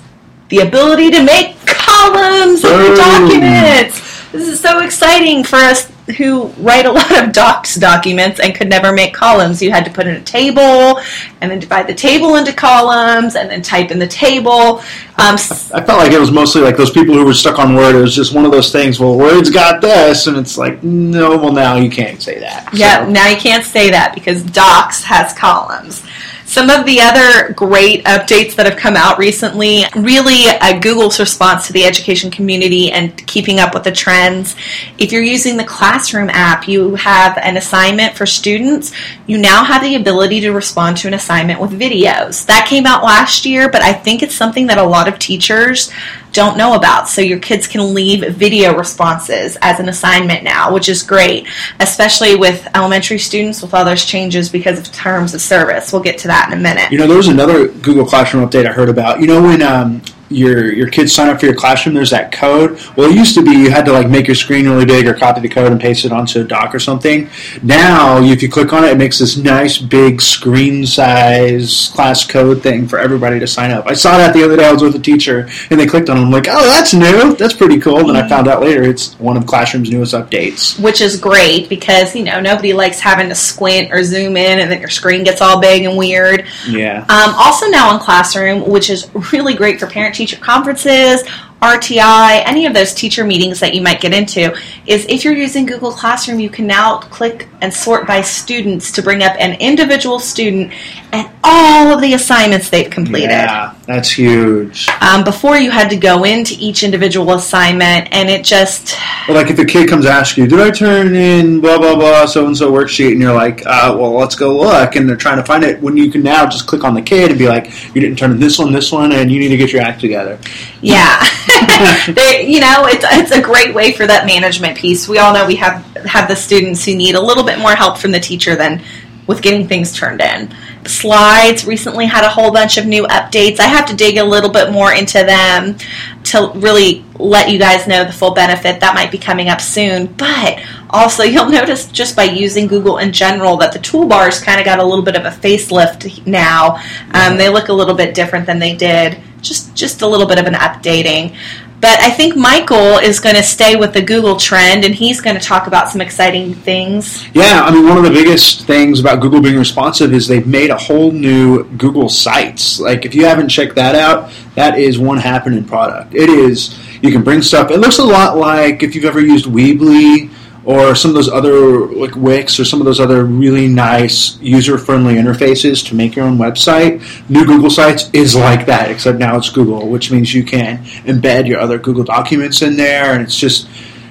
the 0.49 0.59
ability 0.61 1.11
to 1.13 1.23
make 1.23 1.57
columns 1.67 2.65
of 2.65 2.71
your 2.71 2.97
documents. 2.97 4.09
This 4.33 4.47
is 4.49 4.61
so 4.61 4.79
exciting 4.81 5.43
for 5.45 5.57
us 5.57 5.91
who 6.17 6.47
write 6.59 6.87
a 6.87 6.93
lot 7.01 7.23
of 7.23 7.33
Docs 7.33 7.77
documents 7.77 8.41
and 8.41 8.55
could 8.55 8.69
never 8.69 8.93
make 8.93 9.13
columns. 9.15 9.61
You 9.63 9.71
had 9.73 9.85
to 9.85 9.91
put 9.93 10.07
in 10.07 10.17
a 10.17 10.21
table 10.23 10.99
and 11.41 11.51
then 11.51 11.59
divide 11.59 11.87
the 11.89 11.95
table 11.95 12.37
into 12.37 12.53
columns 12.53 13.35
and 13.37 13.51
then 13.51 13.61
type 13.63 13.91
in 13.91 13.99
the 13.99 14.07
table. 14.09 14.79
Um, 15.19 15.35
s- 15.35 15.71
I 15.73 15.85
felt 15.85 15.99
like 15.99 16.13
it 16.13 16.19
was 16.21 16.31
mostly 16.33 16.63
like 16.63 16.77
those 16.77 16.91
people 16.91 17.15
who 17.15 17.25
were 17.25 17.35
stuck 17.35 17.59
on 17.59 17.75
Word. 17.75 17.95
It 17.97 18.01
was 18.01 18.15
just 18.15 18.33
one 18.35 18.45
of 18.45 18.51
those 18.53 18.73
things. 18.73 18.99
Well, 18.99 19.17
Word's 19.19 19.51
got 19.51 19.81
this, 19.81 20.27
and 20.29 20.37
it's 20.37 20.57
like, 20.57 20.83
no. 20.83 21.37
Well, 21.37 21.53
now 21.53 21.77
you 21.77 21.91
can't 21.91 22.21
say 22.23 22.39
that. 22.41 22.71
Yeah, 22.73 23.05
So- 23.05 23.11
now 23.11 23.29
you 23.29 23.37
can't 23.37 23.65
say 23.65 23.91
that 23.91 24.15
because 24.15 24.43
Docs 24.45 25.03
has 25.05 25.33
columns. 25.33 26.03
Some 26.51 26.69
of 26.69 26.85
the 26.85 27.01
other 27.01 27.53
great 27.53 28.05
updates 28.07 28.57
that 28.57 28.67
have 28.67 28.77
come 28.77 28.97
out 28.97 29.19
recently, 29.19 29.85
really 29.95 30.47
Google's 30.81 31.21
response 31.21 31.69
to 31.69 31.73
the 31.73 31.85
education 31.85 32.29
community 32.29 32.91
and 32.91 33.17
keeping 33.29 33.61
up 33.61 33.73
with 33.73 33.85
the 33.85 33.93
trends. 33.93 34.57
If 34.99 35.13
you're 35.13 35.23
using 35.23 35.57
the 35.57 35.65
Classroom 35.65 36.29
app, 36.29 36.67
you 36.67 36.97
have 36.97 37.39
an 37.39 37.57
assignment 37.57 38.17
for 38.17 38.27
students. 38.27 38.93
You 39.29 39.39
now 39.39 39.63
have 39.63 39.81
the 39.81 39.95
ability 39.95 40.41
to 40.41 40.51
respond 40.51 40.97
to 40.97 41.07
an 41.07 41.15
assignment 41.15 41.61
with 41.61 41.71
videos. 41.71 42.45
That 42.47 42.67
came 42.67 42.85
out 42.85 43.05
last 43.05 43.47
year, 43.47 43.71
but 43.71 43.83
I 43.83 43.93
think 43.93 44.21
it's 44.21 44.35
something 44.35 44.67
that 44.67 44.77
a 44.79 44.83
lot 44.83 45.07
of 45.07 45.21
teachers 45.21 45.93
don't 46.33 46.57
know 46.57 46.75
about. 46.75 47.09
So 47.09 47.21
your 47.21 47.39
kids 47.39 47.67
can 47.67 47.95
leave 47.95 48.35
video 48.35 48.77
responses 48.77 49.57
as 49.63 49.81
an 49.81 49.89
assignment 49.89 50.45
now, 50.45 50.73
which 50.73 50.89
is 50.89 51.03
great, 51.03 51.47
especially 51.81 52.37
with 52.37 52.67
elementary 52.75 53.19
students 53.19 53.63
with 53.63 53.75
all 53.75 53.85
those 53.85 54.05
changes 54.05 54.49
because 54.49 54.79
of 54.79 54.93
terms 54.93 55.35
of 55.35 55.41
service. 55.41 55.93
We'll 55.93 56.03
get 56.03 56.19
to 56.19 56.29
that 56.29 56.51
in 56.53 56.59
a 56.59 56.63
minute. 56.63 56.91
You 56.91 56.99
know, 56.99 57.07
there 57.07 57.17
was 57.17 57.29
another 57.29 57.69
Google 57.69 58.05
Classroom 58.05 58.49
update 58.49 58.67
I 58.67 58.73
heard 58.73 58.89
about. 58.89 59.21
You 59.21 59.27
know, 59.27 59.43
when 59.43 59.63
um, 59.63 60.03
your 60.31 60.73
your 60.73 60.89
kids 60.89 61.13
sign 61.13 61.29
up 61.29 61.41
for 61.41 61.47
your 61.47 61.55
classroom, 61.55 61.95
there's 61.95 62.11
that 62.11 62.33
code. 62.33 62.81
Well, 62.97 63.11
it 63.11 63.17
used 63.17 63.35
to 63.35 63.43
be 63.43 63.51
you 63.51 63.71
had 63.71 63.85
to 63.87 63.93
like 63.93 64.09
make 64.09 64.27
your 64.27 64.37
screen 64.37 64.69
really 64.69 64.87
big 64.87 65.07
or 65.07 65.15
copy 65.15 65.41
the 65.41 65.49
code 65.49 65.73
and 65.73 65.81
paste 65.81 66.05
it 66.05 66.13
onto 66.13 66.41
a 66.41 66.45
doc 66.45 66.75
or 66.75 66.79
something. 66.79 67.29
Now, 67.63 68.23
if 68.23 68.43
you 68.43 68.49
click 68.49 68.73
on 68.73 68.85
it, 68.85 68.93
it 68.93 68.99
makes 68.99 69.19
this 69.19 69.37
nice 69.37 69.79
big 69.79 70.23
screen 70.23 70.87
size 70.87 71.91
class 71.95 72.27
code 72.27 72.63
thing 72.63 72.87
for 72.87 72.99
everybody 72.99 73.39
to 73.41 73.47
sign 73.47 73.71
up. 73.71 73.87
I 73.87 73.95
saw 73.95 74.17
that 74.17 74.33
the 74.33 74.45
other 74.45 74.57
day. 74.57 74.67
I 74.67 74.73
was 74.73 74.83
with 74.83 74.95
a 74.95 75.01
teacher 75.01 75.49
and 75.71 75.81
they 75.81 75.87
clicked 75.87 76.09
on 76.09 76.17
it. 76.17 76.21
I'm 76.21 76.31
like, 76.31 76.47
oh, 76.49 76.67
that's 76.67 76.95
new. 76.95 77.35
That's 77.35 77.55
pretty 77.55 77.81
cool. 77.81 78.09
And 78.09 78.17
I 78.17 78.29
found 78.29 78.47
out 78.47 78.61
later 78.63 78.83
it's 78.85 79.19
one 79.19 79.37
of 79.37 79.47
Classroom's 79.47 79.91
newest 79.91 80.15
updates. 80.15 80.81
Which 80.81 81.01
is 81.01 81.19
great 81.19 81.69
because, 81.69 82.15
you 82.15 82.23
know, 82.23 82.41
nobody 82.41 82.73
likes 82.73 83.01
having 83.01 83.29
to 83.29 83.35
squint 83.35 83.93
or 83.93 84.05
zoom 84.05 84.37
in 84.37 84.61
and 84.61 84.71
then 84.71 84.81
your 84.81 84.89
screen 84.91 85.25
gets 85.25 85.41
all 85.41 85.61
big 85.61 85.85
and 85.85 85.99
weird. 85.99 86.47
Yeah. 86.69 87.01
Um, 87.09 87.35
also 87.37 87.67
now 87.67 87.93
in 87.95 88.01
Classroom, 88.01 88.69
which 88.69 88.91
is 88.91 89.11
really 89.33 89.55
great 89.55 89.81
for 89.81 89.87
parent-teacher 90.21 90.41
conferences, 90.43 91.23
RTI, 91.63 92.43
any 92.47 92.67
of 92.67 92.75
those 92.75 92.95
teacher 92.95 93.25
meetings 93.25 93.61
that 93.61 93.75
you 93.75 93.83
might 93.83 94.01
get 94.01 94.15
into, 94.15 94.57
is 94.87 95.05
if 95.09 95.25
you're 95.25 95.35
using 95.35 95.67
Google 95.67 95.93
Classroom, 95.93 96.41
you 96.41 96.49
can 96.49 96.67
now 96.67 96.99
click 96.99 97.49
and 97.61 97.73
sort 97.73 98.07
by 98.07 98.23
students 98.23 98.91
to 98.93 99.03
bring 99.03 99.23
up 99.23 99.37
an 99.39 99.61
individual 99.61 100.19
student 100.19 100.73
and 101.13 101.29
all 101.43 101.93
of 101.93 102.01
the 102.01 102.15
assignments 102.15 102.71
they've 102.71 102.91
completed. 102.91 103.31
Yeah, 103.31 103.75
that's 103.87 104.11
huge. 104.11 104.89
Um, 105.01 105.25
before 105.25 105.57
you 105.57 105.71
had 105.71 105.91
to 105.91 105.97
go 105.97 106.25
into 106.25 106.55
each 106.59 106.83
individual 106.83 107.33
assignment, 107.35 108.09
and 108.13 108.31
it 108.31 108.45
just 108.45 108.97
But 109.27 109.37
like 109.37 109.51
if 109.51 109.59
a 109.59 109.65
kid 109.65 109.89
comes 109.89 110.07
ask 110.07 110.37
you, 110.37 110.47
did 110.47 110.61
I 110.61 110.71
turn 110.71 111.15
in 111.15 111.61
blah 111.61 111.79
blah 111.79 111.97
blah 111.97 112.27
so 112.27 112.47
and 112.47 112.57
so 112.57 112.73
worksheet, 112.73 113.13
and 113.13 113.21
you're 113.21 113.35
like, 113.35 113.67
uh, 113.67 113.95
well, 113.99 114.13
let's 114.13 114.35
go 114.35 114.57
look, 114.57 114.97
and 114.97 115.09
they're 115.09 115.17
trying 115.17 115.39
to 115.39 115.45
find 115.45 115.65
it. 115.65 115.81
When 115.81 115.97
you 115.97 116.11
can 116.11 116.23
now 116.23 116.47
just 116.47 116.67
click 116.67 116.85
on 116.85 116.95
the 116.95 117.03
kid 117.03 117.31
and 117.31 117.39
be 117.39 117.49
like, 117.49 117.95
you 117.95 118.01
didn't 118.01 118.17
turn 118.17 118.31
in 118.31 118.39
this 118.39 118.59
one, 118.59 118.73
this 118.73 118.93
one, 118.93 119.13
and 119.13 119.31
you 119.31 119.41
need 119.41 119.49
to 119.49 119.57
get 119.57 119.73
your 119.73 119.83
act 119.83 120.01
together. 120.01 120.39
Yeah, 120.81 121.21
they, 122.15 122.47
you 122.47 122.61
know, 122.61 122.87
it's 122.87 123.05
it's 123.09 123.33
a 123.33 123.41
great 123.41 123.75
way 123.75 123.93
for 123.93 124.07
that 124.07 124.27
management 124.27 124.77
piece. 124.77 125.09
We 125.09 125.19
all 125.19 125.33
know 125.33 125.47
we 125.47 125.57
have 125.57 125.85
have 126.07 126.29
the 126.29 126.37
students 126.37 126.85
who 126.85 126.95
need 126.95 127.15
a 127.15 127.21
little 127.21 127.45
bit 127.45 127.59
more 127.59 127.75
help 127.75 127.99
from 127.99 128.11
the 128.11 128.21
teacher 128.21 128.57
than 128.57 128.83
with 129.31 129.43
getting 129.43 129.69
things 129.69 129.97
turned 129.97 130.21
in. 130.21 130.53
Slides 130.85 131.65
recently 131.65 132.07
had 132.07 132.25
a 132.25 132.29
whole 132.29 132.51
bunch 132.51 132.79
of 132.79 132.87
new 132.87 133.05
updates. 133.05 133.61
I 133.61 133.65
have 133.65 133.87
to 133.87 133.95
dig 133.95 134.17
a 134.17 134.25
little 134.25 134.51
bit 134.51 134.73
more 134.73 134.93
into 134.93 135.19
them 135.19 135.77
to 136.25 136.51
really 136.57 137.05
let 137.15 137.49
you 137.49 137.59
guys 137.59 137.87
know 137.87 138.05
the 138.05 138.13
full 138.13 138.33
benefit 138.33 138.81
that 138.81 138.95
might 138.95 139.13
be 139.13 139.19
coming 139.19 139.49
up 139.49 139.61
soon. 139.61 140.07
But 140.07 140.61
also, 140.91 141.23
you'll 141.23 141.49
notice 141.61 141.87
just 141.93 142.17
by 142.17 142.25
using 142.25 142.67
Google 142.67 142.99
in 142.99 143.13
general 143.13 143.57
that 143.59 143.73
the 143.73 143.79
toolbars 143.79 144.43
kind 144.43 144.59
of 144.59 144.67
got 144.67 144.81
a 144.81 144.85
little 144.85 145.05
bit 145.05 145.15
of 145.15 145.25
a 145.25 145.31
facelift 145.31 146.27
now. 146.27 146.83
Um, 147.13 147.37
they 147.37 147.49
look 147.49 147.69
a 147.69 147.73
little 147.73 147.95
bit 147.95 148.15
different 148.15 148.47
than 148.47 148.59
they 148.59 148.75
did. 148.75 149.21
Just 149.41 149.75
just 149.75 150.03
a 150.03 150.07
little 150.07 150.27
bit 150.27 150.39
of 150.39 150.47
an 150.47 150.55
updating. 150.55 151.37
But 151.81 151.99
I 152.03 152.11
think 152.11 152.37
Michael 152.37 152.99
is 152.99 153.21
going 153.21 153.37
to 153.37 153.43
stay 153.43 153.75
with 153.75 153.95
the 153.95 154.03
Google 154.03 154.37
trend, 154.37 154.85
and 154.85 154.95
he's 154.95 155.23
going 155.23 155.39
to 155.39 155.43
talk 155.43 155.67
about 155.67 155.89
some 155.89 156.03
exciting 156.03 156.53
things. 156.53 157.27
Yeah, 157.33 157.63
I 157.65 157.73
mean, 157.73 157.89
one 157.89 157.97
of 157.97 158.05
the 158.05 158.11
biggest 158.11 158.67
things 158.67 159.01
about 159.01 159.21
Google 159.21 159.41
being 159.41 159.57
responsive 159.57 160.13
is 160.13 160.29
they've 160.29 160.47
made 160.47 160.69
a 160.69 160.77
whole 160.77 161.11
new 161.11 161.65
Google 161.79 162.11
Sites. 162.11 162.81
Like, 162.81 163.07
if 163.07 163.15
you 163.15 163.25
haven't 163.25 163.49
checked 163.49 163.77
that 163.77 163.95
out, 163.95 164.31
that 164.57 164.79
is 164.79 164.99
one 164.99 165.17
happening 165.17 165.65
product. 165.65 166.15
It 166.15 166.29
is, 166.29 166.79
you 167.01 167.11
can 167.11 167.23
bring 167.23 167.41
stuff, 167.41 167.71
it 167.71 167.79
looks 167.79 167.99
a 167.99 168.05
lot 168.05 168.37
like 168.37 168.83
if 168.83 168.95
you've 168.95 169.07
ever 169.07 169.21
used 169.21 169.47
Weebly 169.47 170.31
or 170.65 170.95
some 170.95 171.11
of 171.11 171.15
those 171.15 171.29
other, 171.29 171.87
like 171.87 172.15
Wix 172.17 172.61
or 172.61 172.65
some 172.65 172.81
of 172.81 172.85
those 172.85 173.01
other 173.01 173.25
really 173.25 173.67
nice 173.67 174.39
user 174.41 174.77
friendly 174.77 175.15
interfaces 175.15 175.87
to 175.89 175.95
make 175.95 176.17
your 176.17 176.27
own 176.27 176.37
website. 176.37 177.03
New 177.31 177.47
Google 177.47 177.71
Sites 177.71 178.11
is 178.13 178.37
like 178.37 178.67
that, 178.67 178.91
except 178.91 179.19
now 179.19 179.37
it's 179.37 179.49
Google, 179.49 179.89
which 179.89 180.11
means 180.11 180.35
you 180.35 180.45
can 180.45 180.85
embed 181.05 181.49
your 181.49 181.61
other 181.61 181.79
Google 181.79 182.05
documents 182.05 182.63
in 182.63 182.77
there, 182.77 183.15
and 183.15 183.23
it's 183.23 183.39
just 183.39 183.69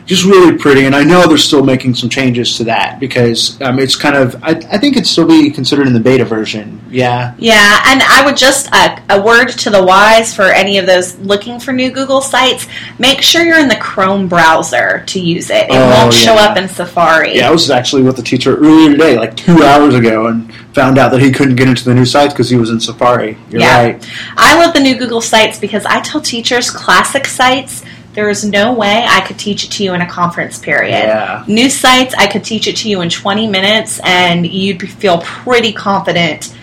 just 0.09 0.25
really 0.25 0.57
pretty. 0.57 0.85
And 0.85 0.95
I 0.95 1.03
know 1.03 1.27
they're 1.27 1.37
still 1.37 1.63
making 1.63 1.93
some 1.93 2.09
changes 2.09 2.57
to 2.57 2.63
that 2.63 2.99
because 2.99 3.61
um, 3.61 3.77
it's 3.77 3.95
kind 3.95 4.15
of 4.15 4.35
I, 4.43 4.49
I 4.71 4.77
think 4.79 4.95
it'd 4.95 5.05
still 5.05 5.27
be 5.27 5.51
considered 5.51 5.85
in 5.85 5.93
the 5.93 5.99
beta 5.99 6.25
version. 6.25 6.81
Yeah, 6.89 7.35
Yeah, 7.37 7.83
and 7.85 8.01
I 8.01 8.25
would 8.25 8.35
just 8.35 8.67
uh, 8.73 8.99
a 9.11 9.21
word 9.21 9.49
to 9.49 9.69
the 9.69 9.83
wise 9.83 10.33
for 10.35 10.45
any 10.45 10.79
of 10.79 10.87
those 10.87 11.15
looking 11.19 11.59
for 11.59 11.71
new 11.71 11.91
Google 11.91 12.21
sites: 12.21 12.67
make 12.97 13.21
sure 13.21 13.43
you're 13.45 13.59
in 13.59 13.67
the 13.69 13.75
Chrome 13.75 14.27
browser 14.27 15.03
to 15.05 15.19
use 15.19 15.51
it. 15.51 15.65
It 15.65 15.71
Oh, 15.73 15.89
won't 16.01 16.13
show 16.13 16.33
up 16.33 16.57
in 16.57 16.67
Safari. 16.67 17.35
yeah. 17.37 17.47
I 17.47 17.51
was 17.51 17.69
actually 17.69 18.01
with 18.01 18.15
the 18.15 18.23
teacher 18.23 18.57
earlier 18.57 18.89
today, 18.91 19.15
like 19.17 19.37
two 19.37 19.61
hours 19.63 19.93
ago, 19.93 20.25
and 20.27 20.51
found 20.73 20.97
out 20.97 21.11
that 21.11 21.21
he 21.21 21.31
couldn't 21.31 21.55
get 21.55 21.67
into 21.67 21.85
the 21.85 21.93
new 21.93 22.05
sites 22.05 22.33
because 22.33 22.49
he 22.49 22.57
was 22.57 22.71
in 22.71 22.79
Safari. 22.79 23.37
You're 23.51 23.61
Yeah. 23.61 23.83
right. 23.83 24.09
I 24.37 24.57
love 24.57 24.73
the 24.73 24.79
new 24.79 24.95
Google 24.97 25.21
sites 25.21 25.59
because 25.59 25.85
I 25.85 25.99
tell 26.01 26.19
teachers 26.21 26.71
classic 26.71 27.27
sites 27.27 27.83
there 28.13 28.29
is 28.29 28.43
no 28.43 28.73
way 28.73 29.05
I 29.07 29.21
could 29.21 29.37
teach 29.37 29.63
it 29.63 29.71
to 29.71 29.83
you 29.83 29.93
in 29.93 30.01
a 30.01 30.09
conference 30.09 30.57
period. 30.57 30.91
Yeah. 30.91 31.43
New 31.47 31.69
sites, 31.69 32.13
I 32.15 32.27
could 32.27 32.43
teach 32.43 32.67
it 32.67 32.75
to 32.77 32.89
you 32.89 33.01
in 33.01 33.09
20 33.09 33.47
minutes, 33.47 33.99
and 34.03 34.45
you'd 34.45 34.89
feel 34.89 35.19
pretty 35.19 35.71
confident 35.71 36.55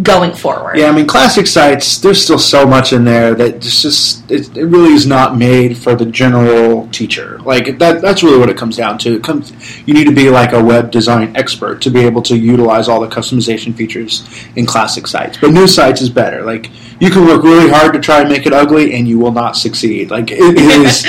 going 0.00 0.32
forward. 0.32 0.78
Yeah, 0.78 0.86
I 0.86 0.92
mean, 0.92 1.06
classic 1.06 1.46
sites. 1.46 1.98
There's 1.98 2.22
still 2.22 2.38
so 2.38 2.66
much 2.66 2.92
in 2.92 3.04
there 3.04 3.34
that 3.34 3.60
just, 3.60 3.82
just 3.82 4.30
it, 4.30 4.56
it 4.56 4.64
really 4.64 4.94
is 4.94 5.06
not 5.06 5.36
made 5.36 5.76
for 5.76 5.94
the 5.94 6.06
general 6.06 6.88
teacher. 6.88 7.38
Like 7.40 7.78
that. 7.78 8.00
That's 8.00 8.22
really 8.22 8.38
what 8.38 8.48
it 8.48 8.56
comes 8.56 8.76
down 8.76 8.98
to. 8.98 9.16
It 9.16 9.22
comes. 9.22 9.52
You 9.86 9.92
need 9.92 10.04
to 10.04 10.14
be 10.14 10.30
like 10.30 10.52
a 10.52 10.62
web 10.62 10.90
design 10.90 11.36
expert 11.36 11.82
to 11.82 11.90
be 11.90 12.00
able 12.00 12.22
to 12.22 12.36
utilize 12.36 12.88
all 12.88 13.00
the 13.00 13.08
customization 13.08 13.74
features 13.74 14.26
in 14.56 14.64
classic 14.64 15.06
sites. 15.06 15.38
But 15.38 15.50
new 15.50 15.66
sites 15.66 16.00
is 16.00 16.08
better. 16.08 16.42
Like 16.42 16.70
you 17.00 17.10
can 17.10 17.26
work 17.26 17.42
really 17.42 17.68
hard 17.68 17.92
to 17.92 18.00
try 18.00 18.20
and 18.20 18.28
make 18.28 18.46
it 18.46 18.52
ugly, 18.52 18.94
and 18.94 19.06
you 19.06 19.18
will 19.18 19.32
not 19.32 19.56
succeed. 19.56 20.10
Like 20.10 20.30
it 20.30 20.38
is. 20.56 21.04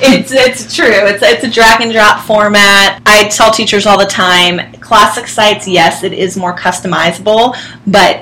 it's 0.00 0.32
it's 0.32 0.74
true. 0.74 0.86
It's 0.86 1.22
it's 1.22 1.44
a 1.44 1.50
drag 1.50 1.82
and 1.82 1.92
drop 1.92 2.20
format. 2.20 3.02
I 3.04 3.28
tell 3.28 3.52
teachers 3.52 3.86
all 3.86 3.98
the 3.98 4.06
time, 4.06 4.72
classic 4.80 5.26
sites, 5.26 5.66
yes, 5.66 6.02
it 6.02 6.12
is 6.12 6.36
more 6.36 6.54
customizable, 6.54 7.56
but 7.86 8.20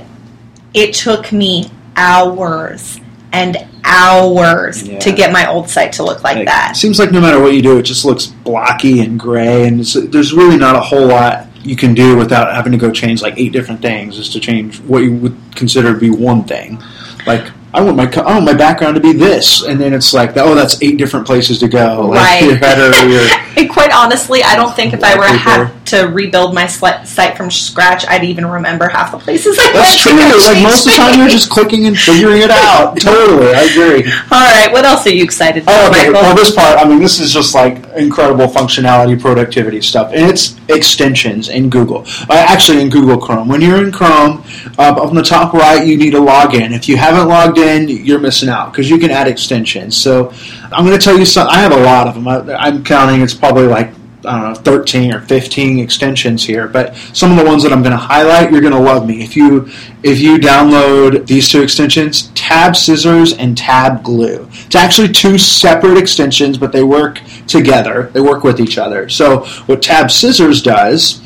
it 0.74 0.94
took 0.94 1.32
me 1.32 1.70
hours 1.96 2.98
and 3.32 3.56
hours 3.84 4.82
Yeah. 4.86 4.98
to 5.00 5.12
get 5.12 5.32
my 5.32 5.46
old 5.46 5.68
site 5.68 5.92
to 5.94 6.02
look 6.02 6.22
like 6.22 6.36
Like, 6.36 6.46
that. 6.46 6.72
It 6.72 6.76
seems 6.76 6.98
like 6.98 7.12
no 7.12 7.20
matter 7.20 7.40
what 7.40 7.52
you 7.54 7.62
do, 7.62 7.78
it 7.78 7.82
just 7.82 8.04
looks 8.04 8.26
blocky 8.26 9.00
and 9.00 9.18
gray, 9.18 9.66
and 9.66 9.80
it's, 9.80 9.94
there's 9.94 10.32
really 10.32 10.56
not 10.56 10.76
a 10.76 10.80
whole 10.80 11.06
lot 11.06 11.46
you 11.64 11.76
can 11.76 11.94
do 11.94 12.16
without 12.16 12.52
having 12.54 12.72
to 12.72 12.78
go 12.78 12.90
change 12.90 13.22
like 13.22 13.34
eight 13.38 13.52
different 13.52 13.80
things 13.80 14.16
just 14.16 14.32
to 14.32 14.40
change 14.40 14.80
what 14.80 15.02
you 15.02 15.12
would 15.14 15.36
consider 15.54 15.92
to 15.94 15.98
be 15.98 16.10
one 16.10 16.42
thing. 16.44 16.82
Like 17.26 17.46
I 17.72 17.80
want 17.80 17.96
my 17.96 18.06
co- 18.06 18.22
I 18.22 18.32
want 18.34 18.44
my 18.44 18.52
background 18.52 18.96
to 18.96 19.00
be 19.00 19.12
this, 19.12 19.62
and 19.62 19.80
then 19.80 19.94
it's 19.94 20.12
like 20.12 20.36
oh 20.36 20.54
that's 20.56 20.82
eight 20.82 20.98
different 20.98 21.24
places 21.24 21.60
to 21.60 21.68
go. 21.68 22.08
Like, 22.08 22.42
Right. 22.60 23.02
Your 23.08 23.38
And 23.56 23.70
quite 23.70 23.92
honestly, 23.92 24.42
I 24.42 24.56
don't 24.56 24.74
think 24.74 24.92
if 24.92 25.04
I 25.04 25.14
were 25.14 25.20
Wallpaper. 25.20 25.72
Have 25.92 26.08
to 26.08 26.12
rebuild 26.12 26.54
my 26.54 26.66
site 26.66 27.36
from 27.36 27.50
scratch, 27.50 28.06
I'd 28.06 28.24
even 28.24 28.46
remember 28.46 28.88
half 28.88 29.12
the 29.12 29.18
places 29.18 29.58
I 29.58 29.72
that's 29.72 30.04
went 30.06 30.18
true. 30.18 30.40
Like 30.42 30.62
most 30.62 30.86
of 30.86 30.92
the 30.92 30.96
time, 30.98 31.18
you're 31.18 31.28
just 31.28 31.50
clicking 31.50 31.86
and 31.86 31.98
figuring 31.98 32.42
it 32.42 32.50
out. 32.50 32.96
Totally, 33.00 33.54
I 33.54 33.62
agree. 33.62 34.10
All 34.30 34.40
right, 34.40 34.70
what 34.72 34.84
else 34.84 35.06
are 35.06 35.10
you 35.10 35.24
excited 35.24 35.62
about, 35.62 35.84
Oh, 35.84 35.90
okay. 35.90 36.10
Michael? 36.10 36.12
Well, 36.14 36.36
this 36.36 36.54
part, 36.54 36.78
I 36.78 36.88
mean, 36.88 37.00
this 37.00 37.20
is 37.20 37.32
just 37.32 37.54
like 37.54 37.84
incredible 37.94 38.46
functionality, 38.46 39.20
productivity 39.20 39.80
stuff, 39.80 40.12
and 40.12 40.30
it's 40.30 40.58
extensions 40.68 41.48
in 41.48 41.70
Google. 41.70 42.04
Uh, 42.28 42.44
actually, 42.48 42.80
in 42.82 42.88
Google 42.88 43.18
Chrome. 43.18 43.48
When 43.48 43.60
you're 43.60 43.84
in 43.84 43.92
Chrome, 43.92 44.42
up 44.78 44.98
on 44.98 45.14
the 45.14 45.22
top 45.22 45.52
right, 45.52 45.86
you 45.86 45.96
need 45.96 46.12
to 46.12 46.20
log 46.20 46.54
in. 46.54 46.72
If 46.72 46.88
you 46.88 46.96
haven't 46.96 47.28
logged 47.28 47.58
in, 47.58 47.88
you're 47.88 48.20
missing 48.20 48.48
out 48.48 48.72
because 48.72 48.88
you 48.88 48.98
can 48.98 49.10
add 49.10 49.28
extensions. 49.28 49.96
So, 49.96 50.32
I'm 50.72 50.86
going 50.86 50.98
to 50.98 51.04
tell 51.04 51.18
you 51.18 51.26
something. 51.26 51.54
I 51.54 51.60
have 51.60 51.72
a 51.72 51.82
lot 51.82 52.08
of 52.08 52.14
them. 52.14 52.26
I, 52.26 52.40
I'm 52.54 52.82
counting. 52.82 53.20
It's 53.20 53.34
probably 53.34 53.66
like 53.66 53.90
I 54.24 54.40
don't 54.40 54.54
know, 54.54 54.54
13 54.54 55.12
or 55.12 55.20
15 55.20 55.78
extensions 55.78 56.44
here, 56.44 56.68
but 56.68 56.94
some 57.12 57.30
of 57.30 57.38
the 57.38 57.44
ones 57.44 57.62
that 57.62 57.72
I'm 57.72 57.82
going 57.82 57.92
to 57.92 57.98
highlight, 57.98 58.52
you're 58.52 58.60
going 58.60 58.72
to 58.72 58.78
love 58.78 59.06
me. 59.06 59.22
If 59.22 59.36
you 59.36 59.68
if 60.02 60.20
you 60.20 60.38
download 60.38 61.26
these 61.26 61.48
two 61.48 61.62
extensions, 61.62 62.30
Tab 62.34 62.76
Scissors 62.76 63.32
and 63.32 63.56
Tab 63.56 64.02
Glue. 64.02 64.48
It's 64.52 64.74
actually 64.74 65.08
two 65.08 65.38
separate 65.38 65.98
extensions, 65.98 66.58
but 66.58 66.72
they 66.72 66.82
work 66.82 67.20
together. 67.46 68.10
They 68.12 68.20
work 68.20 68.44
with 68.44 68.60
each 68.60 68.78
other. 68.78 69.08
So 69.08 69.44
what 69.66 69.82
Tab 69.82 70.10
Scissors 70.10 70.62
does 70.62 71.20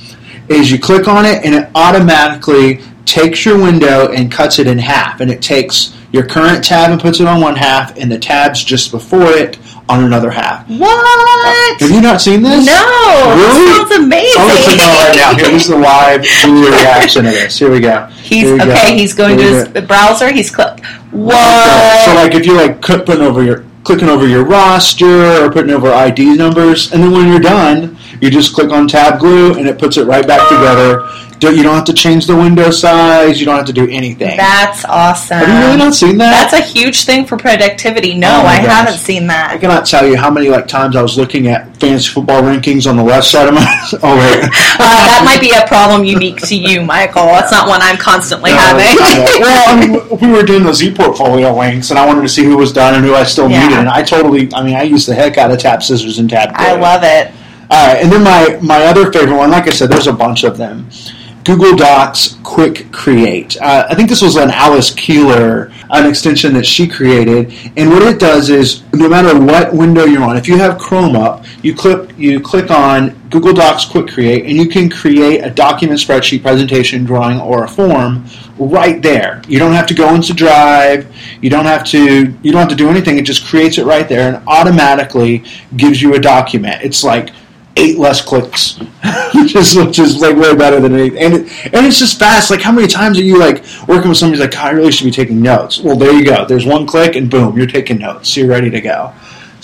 is 0.48 0.70
you 0.70 0.78
click 0.78 1.08
on 1.08 1.24
it 1.24 1.44
and 1.44 1.54
it 1.54 1.68
automatically 1.74 2.80
takes 3.04 3.44
your 3.44 3.56
window 3.56 4.12
and 4.12 4.30
cuts 4.30 4.58
it 4.58 4.66
in 4.66 4.78
half, 4.78 5.20
and 5.20 5.30
it 5.30 5.40
takes 5.40 5.96
your 6.12 6.26
current 6.26 6.64
tab 6.64 6.90
and 6.90 7.00
puts 7.00 7.20
it 7.20 7.26
on 7.26 7.40
one 7.40 7.56
half, 7.56 7.96
and 7.96 8.10
the 8.10 8.18
tabs 8.18 8.62
just 8.64 8.90
before 8.90 9.30
it 9.30 9.58
on 9.88 10.04
another 10.04 10.30
half. 10.30 10.68
what? 10.68 11.80
Have 11.80 11.90
you 11.90 12.00
not 12.00 12.20
seen 12.20 12.42
this? 12.42 12.66
No, 12.66 13.34
Really? 13.36 13.76
sounds 13.78 13.90
amazing. 13.92 14.40
I'm 14.40 14.48
going 14.48 14.58
to 14.58 14.64
put 14.64 14.74
it 14.74 14.80
on 14.80 14.94
right 14.94 15.16
now. 15.16 15.34
Here, 15.36 15.48
this 15.52 15.62
is 15.64 15.68
the 15.68 15.78
live 15.78 16.20
video 16.22 16.70
reaction 16.70 17.24
to 17.24 17.30
this. 17.30 17.58
Here 17.58 17.70
we 17.70 17.80
go. 17.80 18.06
He's 18.06 18.50
we 18.50 18.58
go. 18.58 18.64
okay. 18.64 18.96
He's 18.98 19.14
going 19.14 19.38
Here 19.38 19.50
to 19.50 19.54
his 19.56 19.68
go. 19.68 19.80
browser. 19.86 20.32
He's 20.32 20.50
click. 20.50 20.84
What? 21.12 22.04
So, 22.04 22.14
like, 22.14 22.34
if 22.34 22.44
you're 22.46 22.56
like 22.56 22.80
putting 22.82 23.22
over 23.22 23.42
your 23.44 23.64
clicking 23.84 24.08
over 24.08 24.26
your 24.26 24.44
roster 24.44 25.44
or 25.44 25.50
putting 25.52 25.70
over 25.72 25.92
ID 25.92 26.36
numbers, 26.36 26.92
and 26.92 27.00
then 27.02 27.12
when 27.12 27.28
you're 27.28 27.38
done, 27.38 27.96
you 28.20 28.30
just 28.30 28.52
click 28.54 28.70
on 28.72 28.88
Tab 28.88 29.20
Glue, 29.20 29.54
and 29.56 29.68
it 29.68 29.78
puts 29.78 29.96
it 29.96 30.06
right 30.06 30.26
back 30.26 30.48
together. 30.48 31.02
Don't, 31.38 31.54
you 31.56 31.62
don't 31.62 31.74
have 31.74 31.84
to 31.84 31.92
change 31.92 32.26
the 32.26 32.34
window 32.34 32.70
size. 32.70 33.38
You 33.38 33.44
don't 33.46 33.56
have 33.56 33.66
to 33.66 33.72
do 33.72 33.86
anything. 33.90 34.36
That's 34.38 34.84
awesome. 34.86 35.36
have 35.38 35.48
you 35.48 35.66
really 35.66 35.76
not 35.76 35.94
seen 35.94 36.16
that? 36.18 36.50
That's 36.50 36.54
a 36.54 36.66
huge 36.66 37.04
thing 37.04 37.26
for 37.26 37.36
productivity. 37.36 38.14
No, 38.14 38.28
Oh 38.28 38.46
I 38.46 38.56
gosh. 38.56 38.66
haven't 38.66 38.98
seen 38.98 39.26
that. 39.26 39.50
I 39.50 39.58
cannot 39.58 39.84
tell 39.84 40.06
you 40.06 40.16
how 40.16 40.30
many 40.30 40.48
like 40.48 40.66
times 40.66 40.96
I 40.96 41.02
was 41.02 41.18
looking 41.18 41.48
at 41.48 41.76
fantasy 41.76 42.08
football 42.10 42.40
rankings 42.42 42.88
on 42.88 42.96
the 42.96 43.02
left 43.04 43.26
side 43.26 43.48
of 43.48 43.54
my. 43.54 43.60
oh 44.02 44.16
wait. 44.16 44.44
Uh, 44.44 44.78
that 44.80 45.22
might 45.24 45.40
be 45.40 45.50
a 45.50 45.66
problem 45.68 46.04
unique 46.04 46.40
to 46.42 46.56
you, 46.56 46.80
Michael. 46.82 47.26
That's 47.26 47.52
not 47.52 47.68
one 47.68 47.80
I'm 47.82 47.98
constantly 47.98 48.52
No, 48.52 48.56
having. 48.56 48.86
Well, 49.40 49.64
I 49.68 49.86
mean, 49.86 50.18
we 50.20 50.28
were 50.36 50.42
doing 50.42 50.64
the 50.64 50.72
Z 50.72 50.94
portfolio 50.94 51.54
links, 51.54 51.90
and 51.90 51.98
I 51.98 52.06
wanted 52.06 52.22
to 52.22 52.28
see 52.28 52.44
who 52.44 52.56
was 52.56 52.72
done 52.72 52.94
and 52.94 53.04
who 53.04 53.14
I 53.14 53.24
still 53.24 53.50
Yeah. 53.50 53.62
needed. 53.62 53.78
And 53.80 53.88
I 53.88 54.02
totally, 54.02 54.48
I 54.54 54.62
mean, 54.62 54.74
I 54.74 54.82
used 54.82 55.06
the 55.08 55.14
heck 55.14 55.36
out 55.36 55.50
of 55.50 55.58
Tab 55.58 55.82
Scissors 55.82 56.18
and 56.18 56.30
Tab. 56.30 56.50
I 56.54 56.74
love 56.76 57.02
it. 57.04 57.30
All 57.68 57.86
right, 57.88 58.00
and 58.02 58.10
then 58.12 58.22
my 58.22 58.58
my 58.62 58.86
other 58.86 59.10
favorite 59.12 59.36
one, 59.36 59.50
like 59.50 59.66
I 59.66 59.70
said, 59.70 59.90
there's 59.90 60.06
a 60.06 60.12
bunch 60.12 60.44
of 60.44 60.56
them. 60.56 60.88
Google 61.46 61.76
Docs 61.76 62.38
Quick 62.42 62.90
Create. 62.90 63.56
Uh, 63.60 63.86
I 63.88 63.94
think 63.94 64.08
this 64.08 64.20
was 64.20 64.34
an 64.34 64.50
Alice 64.50 64.92
Keeler, 64.92 65.70
an 65.90 66.04
extension 66.04 66.52
that 66.54 66.66
she 66.66 66.88
created, 66.88 67.54
and 67.76 67.88
what 67.88 68.02
it 68.02 68.18
does 68.18 68.50
is 68.50 68.82
no 68.92 69.08
matter 69.08 69.38
what 69.38 69.72
window 69.72 70.06
you're 70.06 70.24
on, 70.24 70.36
if 70.36 70.48
you 70.48 70.58
have 70.58 70.76
Chrome 70.76 71.14
up, 71.14 71.44
you 71.62 71.72
click 71.72 72.10
you 72.18 72.40
click 72.40 72.72
on 72.72 73.10
Google 73.30 73.52
Docs 73.52 73.84
Quick 73.84 74.08
Create, 74.08 74.44
and 74.44 74.56
you 74.56 74.68
can 74.68 74.90
create 74.90 75.44
a 75.44 75.50
document, 75.50 76.00
spreadsheet, 76.00 76.42
presentation, 76.42 77.04
drawing, 77.04 77.38
or 77.38 77.62
a 77.62 77.68
form 77.68 78.24
right 78.58 79.00
there. 79.00 79.40
You 79.46 79.60
don't 79.60 79.72
have 79.72 79.86
to 79.86 79.94
go 79.94 80.16
into 80.16 80.34
Drive. 80.34 81.06
You 81.40 81.50
don't 81.50 81.66
have 81.66 81.84
to 81.84 82.34
you 82.42 82.50
don't 82.50 82.60
have 82.60 82.70
to 82.70 82.74
do 82.74 82.90
anything. 82.90 83.18
It 83.18 83.24
just 83.24 83.46
creates 83.46 83.78
it 83.78 83.84
right 83.84 84.08
there 84.08 84.34
and 84.34 84.42
automatically 84.48 85.44
gives 85.76 86.02
you 86.02 86.16
a 86.16 86.18
document. 86.18 86.82
It's 86.82 87.04
like 87.04 87.30
eight 87.76 87.98
less 87.98 88.22
clicks, 88.22 88.78
which 89.34 89.54
is 89.54 89.76
which 89.76 89.98
is 89.98 90.20
like 90.20 90.36
way 90.36 90.54
better 90.54 90.80
than 90.80 90.94
anything. 90.94 91.22
And 91.22 91.34
it, 91.34 91.74
and 91.74 91.86
it's 91.86 91.98
just 91.98 92.18
fast. 92.18 92.50
Like 92.50 92.60
how 92.60 92.72
many 92.72 92.88
times 92.88 93.18
are 93.18 93.22
you 93.22 93.38
like 93.38 93.64
working 93.86 94.08
with 94.08 94.18
somebody 94.18 94.40
like, 94.40 94.56
I 94.56 94.70
really 94.70 94.92
should 94.92 95.04
be 95.04 95.10
taking 95.10 95.40
notes? 95.40 95.80
Well, 95.80 95.96
there 95.96 96.12
you 96.12 96.24
go. 96.24 96.44
There's 96.44 96.66
one 96.66 96.86
click 96.86 97.16
and 97.16 97.30
boom, 97.30 97.56
you're 97.56 97.66
taking 97.66 97.98
notes. 97.98 98.36
You're 98.36 98.48
ready 98.48 98.70
to 98.70 98.80
go. 98.80 99.12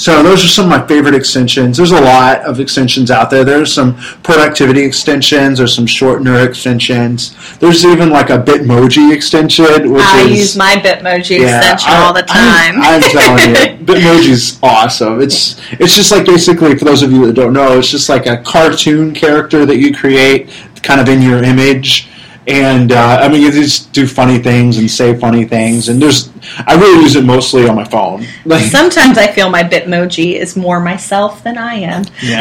So 0.02 0.20
those 0.20 0.44
are 0.44 0.48
some 0.48 0.64
of 0.64 0.80
my 0.80 0.84
favorite 0.88 1.14
extensions. 1.14 1.76
There's 1.76 1.92
a 1.92 2.00
lot 2.00 2.40
of 2.40 2.58
extensions 2.58 3.08
out 3.08 3.30
there. 3.30 3.44
There's 3.44 3.72
some 3.72 3.94
productivity 4.24 4.82
extensions. 4.82 5.60
or 5.60 5.68
some 5.68 5.86
shortener 5.86 6.44
extensions. 6.44 7.36
There's 7.58 7.84
even 7.84 8.10
like 8.10 8.28
a 8.28 8.38
Bitmoji 8.38 9.14
extension, 9.14 9.92
which 9.92 10.02
I 10.04 10.22
is 10.22 10.38
use 10.38 10.56
my 10.56 10.74
Bitmoji 10.74 11.38
yeah, 11.38 11.58
extension 11.58 11.92
I- 11.92 12.02
all 12.04 12.12
the 12.12 12.22
time. 12.24 12.80
I'm, 12.82 13.00
I'm 13.00 13.00
telling 13.00 13.50
you, 13.50 13.54
Bitmoji's 13.86 14.58
awesome. 14.60 15.20
It's 15.22 15.60
it's 15.70 15.94
just 15.94 16.10
like 16.10 16.26
basically 16.26 16.76
for 16.76 16.84
those 16.84 17.04
of 17.04 17.12
you 17.12 17.24
that 17.26 17.34
don't 17.34 17.52
know, 17.52 17.78
it's 17.78 17.92
just 17.92 18.08
like 18.08 18.26
a 18.26 18.38
cartoon 18.42 19.14
character 19.14 19.64
that 19.64 19.76
you 19.76 19.94
create, 19.94 20.50
kind 20.82 21.00
of 21.00 21.08
in 21.08 21.22
your 21.22 21.44
image. 21.44 22.08
And 22.46 22.90
uh, 22.90 23.18
I 23.22 23.28
mean, 23.28 23.42
you 23.42 23.52
just 23.52 23.92
do 23.92 24.06
funny 24.06 24.38
things 24.38 24.78
and 24.78 24.90
say 24.90 25.18
funny 25.18 25.44
things, 25.44 25.88
and 25.88 26.02
there's 26.02 26.30
I 26.66 26.74
really 26.74 27.02
use 27.02 27.14
it 27.14 27.24
mostly 27.24 27.68
on 27.68 27.76
my 27.76 27.84
phone. 27.84 28.26
Like, 28.44 28.64
Sometimes 28.64 29.16
I 29.16 29.28
feel 29.28 29.48
my 29.48 29.62
Bitmoji 29.62 30.34
is 30.34 30.56
more 30.56 30.80
myself 30.80 31.44
than 31.44 31.56
I 31.56 31.74
am. 31.74 32.04
Yeah. 32.20 32.40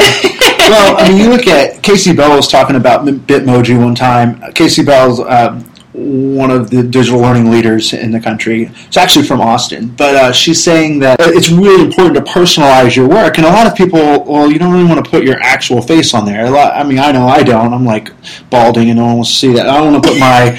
well, 0.58 0.96
I 0.98 1.08
mean, 1.08 1.18
you 1.18 1.28
look 1.28 1.46
at 1.46 1.82
Kasey 1.82 2.16
Bell 2.16 2.34
was 2.36 2.48
talking 2.48 2.76
about 2.76 3.04
Bitmoji 3.04 3.78
one 3.78 3.94
time. 3.94 4.40
Kasey 4.52 4.84
Bell's 4.84 5.20
um, 5.20 5.71
one 5.92 6.50
of 6.50 6.70
the 6.70 6.82
digital 6.82 7.20
learning 7.20 7.50
leaders 7.50 7.92
in 7.92 8.12
the 8.12 8.20
country. 8.20 8.70
It's 8.86 8.96
actually 8.96 9.26
from 9.26 9.40
Austin, 9.40 9.88
but 9.88 10.14
uh, 10.14 10.32
she's 10.32 10.62
saying 10.62 11.00
that 11.00 11.20
it's 11.20 11.50
really 11.50 11.84
important 11.84 12.14
to 12.14 12.32
personalize 12.32 12.96
your 12.96 13.08
work. 13.08 13.36
And 13.36 13.46
a 13.46 13.50
lot 13.50 13.66
of 13.66 13.74
people, 13.74 14.00
well, 14.24 14.50
you 14.50 14.58
don't 14.58 14.72
really 14.72 14.86
want 14.88 15.04
to 15.04 15.10
put 15.10 15.22
your 15.22 15.38
actual 15.40 15.82
face 15.82 16.14
on 16.14 16.24
there. 16.24 16.50
Lot, 16.50 16.74
I 16.74 16.82
mean, 16.82 16.98
I 16.98 17.12
know 17.12 17.26
I 17.26 17.42
don't. 17.42 17.74
I'm 17.74 17.84
like 17.84 18.10
balding, 18.48 18.88
and 18.88 18.98
no 18.98 19.14
one 19.14 19.24
to 19.24 19.30
see 19.30 19.52
that. 19.52 19.68
I 19.68 19.80
want 19.82 20.02
to 20.02 20.10
put 20.10 20.18
my, 20.18 20.56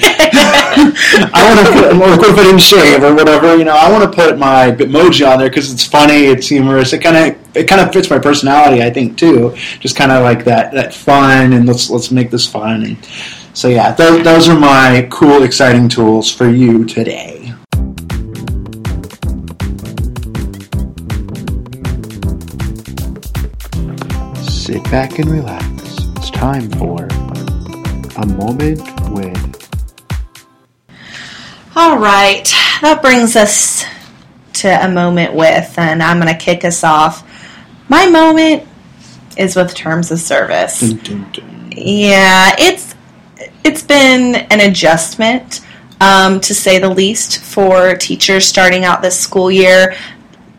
I 1.34 1.54
want 1.54 1.66
to 1.66 1.72
put, 1.72 2.24
or 2.24 2.30
if 2.30 2.38
I 2.38 2.44
didn't 2.44 2.60
shave 2.60 3.02
or 3.02 3.14
whatever, 3.14 3.56
you 3.56 3.64
know, 3.64 3.76
I 3.76 3.90
want 3.90 4.04
to 4.04 4.16
put 4.16 4.38
my 4.38 4.70
Bitmoji 4.70 5.28
on 5.28 5.38
there 5.38 5.48
because 5.48 5.72
it's 5.72 5.84
funny, 5.84 6.26
it's 6.26 6.48
humorous, 6.48 6.92
it 6.92 7.00
kind 7.00 7.16
of 7.16 7.56
it 7.56 7.68
kind 7.68 7.80
of 7.80 7.92
fits 7.92 8.10
my 8.10 8.18
personality, 8.18 8.82
I 8.82 8.90
think, 8.90 9.16
too. 9.18 9.54
Just 9.80 9.96
kind 9.96 10.12
of 10.12 10.22
like 10.22 10.44
that 10.44 10.72
that 10.74 10.94
fun, 10.94 11.52
and 11.52 11.66
let's 11.66 11.90
let's 11.90 12.12
make 12.12 12.30
this 12.30 12.46
fun. 12.46 12.84
And 12.84 13.08
so 13.54 13.68
yeah, 13.68 13.92
those, 13.92 14.24
those 14.24 14.48
are 14.48 14.58
my 14.58 15.06
cool, 15.10 15.44
exciting 15.44 15.88
tools 15.88 16.30
for 16.30 16.48
you 16.50 16.84
today. 16.84 17.54
Sit 24.42 24.82
back 24.90 25.20
and 25.20 25.30
relax. 25.30 25.70
It's 26.16 26.30
time 26.30 26.68
for 26.72 27.06
a 28.16 28.26
moment 28.26 28.80
with 29.10 29.70
All 31.76 31.98
right, 31.98 32.44
that 32.82 32.98
brings 33.00 33.36
us 33.36 33.84
to 34.54 34.68
a 34.68 34.88
moment 34.88 35.34
with, 35.34 35.78
and 35.78 36.02
I'm 36.02 36.20
going 36.20 36.32
to 36.32 36.38
kick 36.38 36.64
us 36.64 36.82
off. 36.82 37.24
My 37.88 38.08
moment 38.08 38.66
is 39.36 39.54
with 39.54 39.74
terms 39.74 40.10
of 40.10 40.18
service. 40.18 40.80
Dun, 40.80 40.96
dun, 40.98 41.32
dun. 41.32 41.72
Yeah, 41.76 42.54
it's 42.58 42.93
it's 43.64 43.82
been 43.82 44.34
an 44.34 44.60
adjustment, 44.60 45.60
um, 46.00 46.40
to 46.40 46.54
say 46.54 46.78
the 46.78 46.88
least, 46.88 47.40
for 47.42 47.96
teachers 47.96 48.44
starting 48.46 48.84
out 48.84 49.02
this 49.02 49.18
school 49.18 49.50
year. 49.50 49.94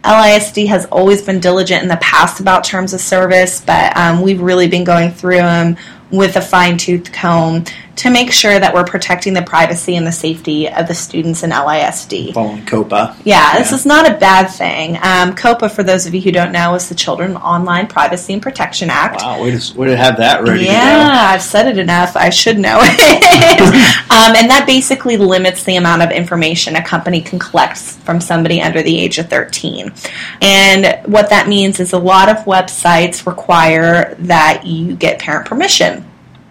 LISD 0.04 0.68
has 0.68 0.86
always 0.88 1.22
been 1.22 1.40
diligent 1.40 1.82
in 1.82 1.90
the 1.90 1.98
past 1.98 2.40
about 2.40 2.64
terms 2.64 2.94
of 2.94 3.02
service, 3.02 3.62
but 3.62 3.96
um, 3.98 4.22
we've 4.22 4.42
really 4.42 4.68
been 4.68 4.84
going 4.84 5.12
through 5.12 5.38
them 5.38 5.78
with 6.12 6.36
a 6.36 6.42
fine 6.42 6.78
tooth 6.78 7.12
comb 7.12 7.64
to 7.98 8.10
make 8.10 8.32
sure 8.32 8.60
that 8.60 8.74
we're 8.74 8.84
protecting 8.84 9.34
the 9.34 9.42
privacy 9.42 9.96
and 9.96 10.06
the 10.06 10.12
safety 10.12 10.70
of 10.70 10.88
the 10.88 10.94
students 10.94 11.44
in 11.44 11.52
LISD. 11.52 12.34
Following 12.34 12.66
COPPA. 12.66 13.16
Yeah, 13.24 13.58
this 13.58 13.72
is 13.72 13.86
not 13.86 14.10
a 14.10 14.18
bad 14.18 14.48
thing. 14.48 14.98
Um, 14.98 15.34
COPPA, 15.34 15.72
for 15.72 15.84
those 15.84 16.06
of 16.06 16.14
you 16.14 16.22
who 16.22 16.32
don't 16.32 16.52
know, 16.52 16.76
is 16.76 16.90
the 16.90 16.96
Children 16.96 17.38
Online 17.38 17.88
Privacy 17.88 18.34
and 18.34 18.42
Protection 18.42 18.90
Act. 18.90 19.22
Wow, 19.22 19.42
way 19.42 19.58
to, 19.58 19.78
way 19.78 19.88
to 19.88 19.96
have 19.96 20.18
that 20.18 20.44
ready 20.44 20.66
Yeah, 20.66 21.30
I've 21.32 21.42
said 21.42 21.68
it 21.68 21.78
enough. 21.78 22.18
I 22.18 22.30
should 22.30 22.60
know 22.60 22.80
it. 22.82 23.62
um, 24.12 24.36
and 24.36 24.50
that 24.50 24.66
basically 24.68 25.16
limits 25.16 25.64
the 25.64 25.78
amount 25.78 26.02
of 26.02 26.12
information 26.12 26.76
a 26.76 26.84
company 26.84 27.22
can 27.22 27.40
collect 27.40 27.78
from 27.78 28.20
somebody 28.20 28.62
under 28.62 28.84
the 28.84 29.00
age 29.00 29.20
of 29.20 29.30
13. 29.30 29.94
And 30.42 31.00
what 31.06 31.30
that 31.30 31.48
means 31.48 31.80
is 31.80 31.94
a 31.94 32.00
lot 32.00 32.28
of 32.28 32.38
websites 32.46 33.26
require 33.26 34.16
that 34.16 34.66
you 34.66 34.96
get 34.96 35.20
parent 35.20 35.48
permission 35.48 36.06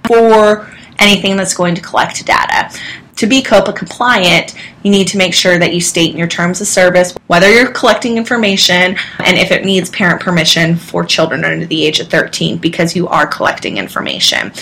for 0.04 0.70
anything 0.98 1.36
that's 1.36 1.54
going 1.54 1.74
to 1.74 1.80
collect 1.80 2.24
data. 2.24 2.70
To 3.16 3.26
be 3.26 3.42
COPPA 3.42 3.76
compliant, 3.76 4.54
you 4.82 4.90
need 4.90 5.06
to 5.08 5.18
make 5.18 5.34
sure 5.34 5.58
that 5.58 5.72
you 5.72 5.80
state 5.80 6.10
in 6.10 6.18
your 6.18 6.26
terms 6.26 6.60
of 6.60 6.66
service 6.66 7.14
whether 7.26 7.50
you're 7.50 7.70
collecting 7.70 8.16
information 8.16 8.96
and 9.18 9.38
if 9.38 9.50
it 9.50 9.64
needs 9.64 9.88
parent 9.90 10.20
permission 10.20 10.76
for 10.76 11.04
children 11.04 11.44
under 11.44 11.64
the 11.64 11.84
age 11.84 12.00
of 12.00 12.08
13 12.08 12.58
because 12.58 12.94
you 12.94 13.08
are 13.08 13.26
collecting 13.26 13.76
information. 13.76 14.52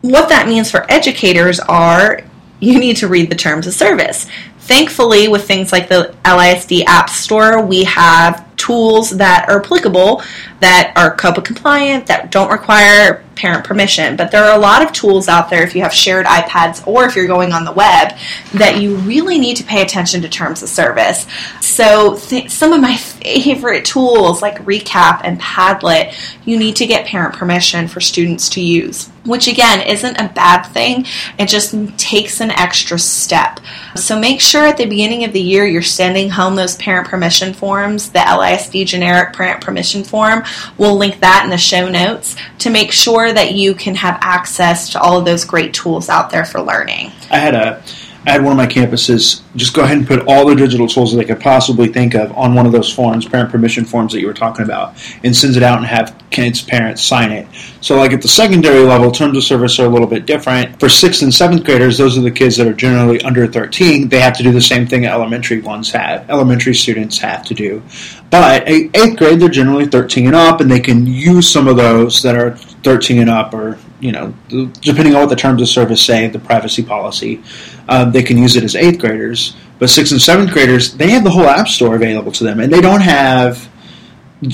What 0.00 0.28
that 0.30 0.48
means 0.48 0.70
for 0.70 0.90
educators 0.90 1.60
are 1.60 2.22
you 2.60 2.78
need 2.80 2.96
to 2.98 3.08
read 3.08 3.30
the 3.30 3.36
terms 3.36 3.66
of 3.66 3.74
service. 3.74 4.26
Thankfully, 4.60 5.28
with 5.28 5.46
things 5.46 5.70
like 5.72 5.88
the 5.88 6.14
LISD 6.24 6.84
App 6.86 7.08
Store, 7.08 7.64
we 7.64 7.84
have 7.84 8.47
tools 8.58 9.10
that 9.10 9.48
are 9.48 9.62
applicable 9.62 10.22
that 10.60 10.92
are 10.96 11.16
COPPA 11.16 11.44
compliant, 11.44 12.06
that 12.06 12.30
don't 12.30 12.50
require 12.50 13.24
parent 13.36 13.64
permission. 13.64 14.16
But 14.16 14.30
there 14.30 14.44
are 14.44 14.56
a 14.56 14.60
lot 14.60 14.82
of 14.82 14.92
tools 14.92 15.28
out 15.28 15.48
there 15.48 15.62
if 15.62 15.74
you 15.74 15.82
have 15.82 15.94
shared 15.94 16.26
iPads 16.26 16.86
or 16.86 17.04
if 17.04 17.14
you're 17.14 17.28
going 17.28 17.52
on 17.52 17.64
the 17.64 17.72
web 17.72 18.16
that 18.54 18.80
you 18.80 18.96
really 18.96 19.38
need 19.38 19.56
to 19.58 19.64
pay 19.64 19.80
attention 19.82 20.20
to 20.22 20.28
terms 20.28 20.62
of 20.62 20.68
service. 20.68 21.26
So, 21.60 22.18
th- 22.18 22.50
some 22.50 22.72
of 22.72 22.80
my 22.80 22.96
favorite 22.96 23.84
tools 23.84 24.42
like 24.42 24.58
Recap 24.64 25.20
and 25.22 25.40
Padlet, 25.40 26.14
you 26.44 26.58
need 26.58 26.76
to 26.76 26.86
get 26.86 27.06
parent 27.06 27.34
permission 27.34 27.86
for 27.86 28.00
students 28.00 28.48
to 28.50 28.60
use 28.60 29.08
which 29.28 29.46
again 29.46 29.86
isn't 29.86 30.16
a 30.16 30.32
bad 30.34 30.62
thing. 30.62 31.04
It 31.38 31.48
just 31.48 31.74
takes 31.98 32.40
an 32.40 32.50
extra 32.50 32.98
step. 32.98 33.60
So 33.94 34.18
make 34.18 34.40
sure 34.40 34.66
at 34.66 34.78
the 34.78 34.86
beginning 34.86 35.24
of 35.24 35.32
the 35.32 35.40
year 35.40 35.66
you're 35.66 35.82
sending 35.82 36.30
home 36.30 36.56
those 36.56 36.76
parent 36.76 37.08
permission 37.08 37.52
forms, 37.52 38.10
the 38.10 38.26
LISD 38.48 38.86
generic 38.86 39.34
parent 39.34 39.60
permission 39.62 40.04
form. 40.04 40.44
We'll 40.76 40.96
link 40.96 41.20
that 41.20 41.42
in 41.44 41.50
the 41.50 41.58
show 41.58 41.88
notes 41.88 42.36
to 42.58 42.70
make 42.70 42.92
sure 42.92 43.32
that 43.32 43.54
you 43.54 43.74
can 43.74 43.94
have 43.94 44.18
access 44.20 44.90
to 44.90 45.00
all 45.00 45.18
of 45.18 45.24
those 45.24 45.44
great 45.44 45.74
tools 45.74 46.08
out 46.08 46.30
there 46.30 46.44
for 46.44 46.60
learning. 46.60 47.12
I 47.30 47.38
had 47.38 47.54
a 47.54 47.82
Had 48.26 48.42
one 48.42 48.52
of 48.52 48.56
my 48.56 48.66
campuses 48.66 49.42
just 49.56 49.74
go 49.74 49.82
ahead 49.82 49.96
and 49.96 50.06
put 50.06 50.26
all 50.26 50.46
the 50.46 50.54
digital 50.54 50.86
tools 50.86 51.12
that 51.12 51.18
they 51.18 51.24
could 51.24 51.40
possibly 51.40 51.88
think 51.88 52.14
of 52.14 52.30
on 52.36 52.54
one 52.54 52.66
of 52.66 52.72
those 52.72 52.92
forms, 52.92 53.26
parent 53.26 53.50
permission 53.50 53.84
forms 53.84 54.12
that 54.12 54.20
you 54.20 54.26
were 54.26 54.34
talking 54.34 54.64
about, 54.64 54.94
and 55.24 55.34
sends 55.34 55.56
it 55.56 55.62
out 55.62 55.78
and 55.78 55.86
have 55.86 56.16
kids' 56.30 56.60
parents 56.60 57.02
sign 57.02 57.30
it. 57.30 57.46
So, 57.80 57.96
like 57.96 58.12
at 58.12 58.22
the 58.22 58.28
secondary 58.28 58.80
level, 58.80 59.10
terms 59.10 59.36
of 59.36 59.44
service 59.44 59.78
are 59.78 59.86
a 59.86 59.88
little 59.88 60.06
bit 60.06 60.26
different. 60.26 60.78
For 60.78 60.88
sixth 60.88 61.22
and 61.22 61.32
seventh 61.32 61.64
graders, 61.64 61.98
those 61.98 62.18
are 62.18 62.20
the 62.20 62.30
kids 62.30 62.56
that 62.56 62.66
are 62.66 62.74
generally 62.74 63.20
under 63.22 63.46
13. 63.46 64.08
They 64.08 64.20
have 64.20 64.36
to 64.36 64.42
do 64.42 64.52
the 64.52 64.60
same 64.60 64.86
thing 64.86 65.06
elementary 65.06 65.60
ones 65.60 65.90
have, 65.92 66.28
elementary 66.28 66.74
students 66.74 67.18
have 67.18 67.44
to 67.46 67.54
do. 67.54 67.82
But 68.30 68.68
eighth 68.68 69.16
grade, 69.16 69.40
they're 69.40 69.48
generally 69.48 69.86
13 69.86 70.26
and 70.26 70.36
up, 70.36 70.60
and 70.60 70.70
they 70.70 70.80
can 70.80 71.06
use 71.06 71.50
some 71.50 71.66
of 71.66 71.76
those 71.76 72.22
that 72.22 72.36
are 72.36 72.56
13 72.56 73.20
and 73.20 73.30
up, 73.30 73.54
or 73.54 73.78
you 74.00 74.12
know, 74.12 74.32
depending 74.80 75.14
on 75.14 75.22
what 75.22 75.28
the 75.28 75.36
terms 75.36 75.60
of 75.60 75.68
service 75.68 76.04
say, 76.04 76.28
the 76.28 76.38
privacy 76.38 76.84
policy, 76.84 77.42
uh, 77.88 78.04
they 78.04 78.22
can 78.22 78.38
use 78.38 78.56
it 78.56 78.64
as 78.64 78.76
eighth 78.76 78.98
graders. 78.98 79.56
But 79.78 79.90
sixth 79.90 80.12
and 80.12 80.20
seventh 80.20 80.52
graders, 80.52 80.94
they 80.94 81.10
have 81.10 81.24
the 81.24 81.30
whole 81.30 81.46
app 81.46 81.68
store 81.68 81.94
available 81.94 82.32
to 82.32 82.44
them, 82.44 82.60
and 82.60 82.72
they 82.72 82.80
don't 82.80 83.00
have 83.00 83.68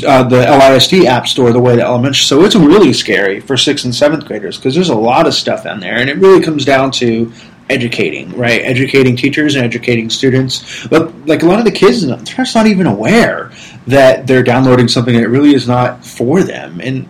uh, 0.07 0.23
the 0.23 0.45
LISD 0.45 1.05
app 1.05 1.27
store 1.27 1.53
the 1.53 1.61
way 1.61 1.77
the 1.77 1.83
elementary. 1.83 2.23
So 2.23 2.45
it's 2.45 2.55
really 2.55 2.93
scary 2.93 3.41
for 3.41 3.57
sixth 3.57 3.85
and 3.85 3.95
seventh 3.95 4.27
graders 4.27 4.57
because 4.57 4.75
there's 4.75 4.91
a 4.91 4.95
lot 4.95 5.27
of 5.27 5.35
stuff 5.35 5.67
in 5.67 5.81
there, 5.81 5.97
and 5.97 6.09
it 6.09 6.19
really 6.19 6.43
comes 6.43 6.65
down 6.65 6.91
to 6.93 7.33
educating, 7.71 8.31
right? 8.37 8.61
Educating 8.63 9.17
teachers 9.17 9.55
and 9.55 9.65
educating 9.65 10.11
students. 10.11 10.87
But 10.89 11.27
like 11.27 11.43
a 11.43 11.47
lot 11.47 11.59
of 11.59 11.65
the 11.65 11.73
kids, 11.73 12.07
they're 12.07 12.19
just 12.19 12.55
not 12.55 12.67
even 12.67 12.87
aware 12.87 13.53
that 13.87 14.27
they're 14.27 14.43
downloading 14.43 14.89
something 14.89 15.17
that 15.17 15.29
really 15.29 15.55
is 15.55 15.67
not 15.67 16.05
for 16.05 16.43
them. 16.43 16.81
And 16.81 17.09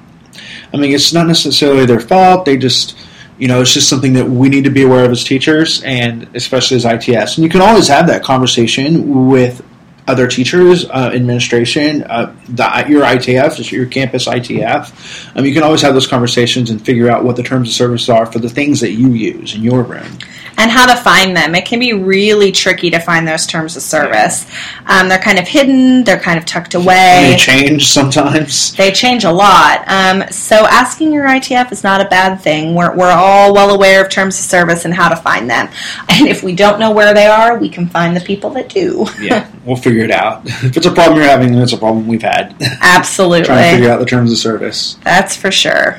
I 0.72 0.76
mean, 0.76 0.92
it's 0.92 1.12
not 1.12 1.26
necessarily 1.26 1.86
their 1.86 2.00
fault. 2.00 2.44
They 2.44 2.56
just, 2.56 2.96
you 3.38 3.48
know, 3.48 3.60
it's 3.60 3.72
just 3.72 3.88
something 3.88 4.12
that 4.14 4.28
we 4.28 4.48
need 4.48 4.64
to 4.64 4.70
be 4.70 4.82
aware 4.82 5.04
of 5.04 5.10
as 5.10 5.24
teachers 5.24 5.82
and 5.82 6.28
especially 6.34 6.76
as 6.76 6.84
ITS. 6.84 7.36
And 7.36 7.44
you 7.44 7.50
can 7.50 7.60
always 7.60 7.88
have 7.88 8.06
that 8.06 8.22
conversation 8.22 9.28
with 9.28 9.64
other 10.06 10.28
teachers, 10.28 10.84
uh, 10.90 11.10
administration, 11.14 12.02
uh, 12.04 12.34
the, 12.48 12.84
your 12.88 13.02
ITF, 13.02 13.72
your 13.72 13.86
campus 13.86 14.28
ITF. 14.28 15.36
Um, 15.36 15.44
you 15.46 15.54
can 15.54 15.62
always 15.62 15.80
have 15.82 15.94
those 15.94 16.06
conversations 16.06 16.70
and 16.70 16.84
figure 16.84 17.10
out 17.10 17.24
what 17.24 17.36
the 17.36 17.42
terms 17.42 17.68
of 17.68 17.74
service 17.74 18.08
are 18.08 18.26
for 18.26 18.38
the 18.38 18.50
things 18.50 18.80
that 18.80 18.92
you 18.92 19.08
use 19.08 19.54
in 19.54 19.62
your 19.62 19.82
room 19.82 20.18
and 20.56 20.70
how 20.70 20.86
to 20.86 21.00
find 21.00 21.36
them. 21.36 21.54
It 21.54 21.66
can 21.66 21.78
be 21.80 21.92
really 21.92 22.52
tricky 22.52 22.90
to 22.90 22.98
find 22.98 23.26
those 23.26 23.46
terms 23.46 23.76
of 23.76 23.82
service. 23.82 24.46
Um, 24.86 25.08
they're 25.08 25.18
kind 25.18 25.38
of 25.38 25.46
hidden, 25.46 26.04
they're 26.04 26.20
kind 26.20 26.38
of 26.38 26.44
tucked 26.44 26.74
away. 26.74 27.30
They 27.32 27.36
change 27.36 27.88
sometimes. 27.88 28.74
They 28.74 28.92
change 28.92 29.24
a 29.24 29.32
lot. 29.32 29.84
Um, 29.88 30.24
so 30.30 30.66
asking 30.66 31.12
your 31.12 31.26
ITF 31.26 31.72
is 31.72 31.82
not 31.84 32.00
a 32.00 32.06
bad 32.06 32.40
thing. 32.40 32.74
We're, 32.74 32.94
we're 32.96 33.12
all 33.12 33.54
well 33.54 33.74
aware 33.74 34.04
of 34.04 34.10
terms 34.10 34.38
of 34.38 34.44
service 34.44 34.84
and 34.84 34.94
how 34.94 35.08
to 35.08 35.16
find 35.16 35.48
them. 35.50 35.68
And 36.14 36.28
if 36.28 36.44
we 36.44 36.54
don't 36.54 36.78
know 36.78 36.92
where 36.92 37.12
they 37.12 37.26
are, 37.26 37.58
we 37.58 37.68
can 37.68 37.88
find 37.88 38.16
the 38.16 38.20
people 38.20 38.50
that 38.50 38.68
do. 38.68 39.06
yeah, 39.20 39.50
we'll 39.64 39.74
figure 39.76 40.04
it 40.04 40.12
out. 40.12 40.42
If 40.64 40.76
it's 40.76 40.86
a 40.86 40.92
problem 40.92 41.18
you're 41.18 41.28
having, 41.28 41.52
then 41.52 41.62
it's 41.62 41.72
a 41.72 41.76
problem 41.76 42.06
we've 42.06 42.22
had. 42.22 42.54
Absolutely. 42.80 43.42
Trying 43.46 43.70
to 43.70 43.76
figure 43.76 43.90
out 43.90 43.98
the 43.98 44.06
terms 44.06 44.30
of 44.30 44.38
service. 44.38 44.96
That's 45.02 45.36
for 45.36 45.50
sure. 45.50 45.98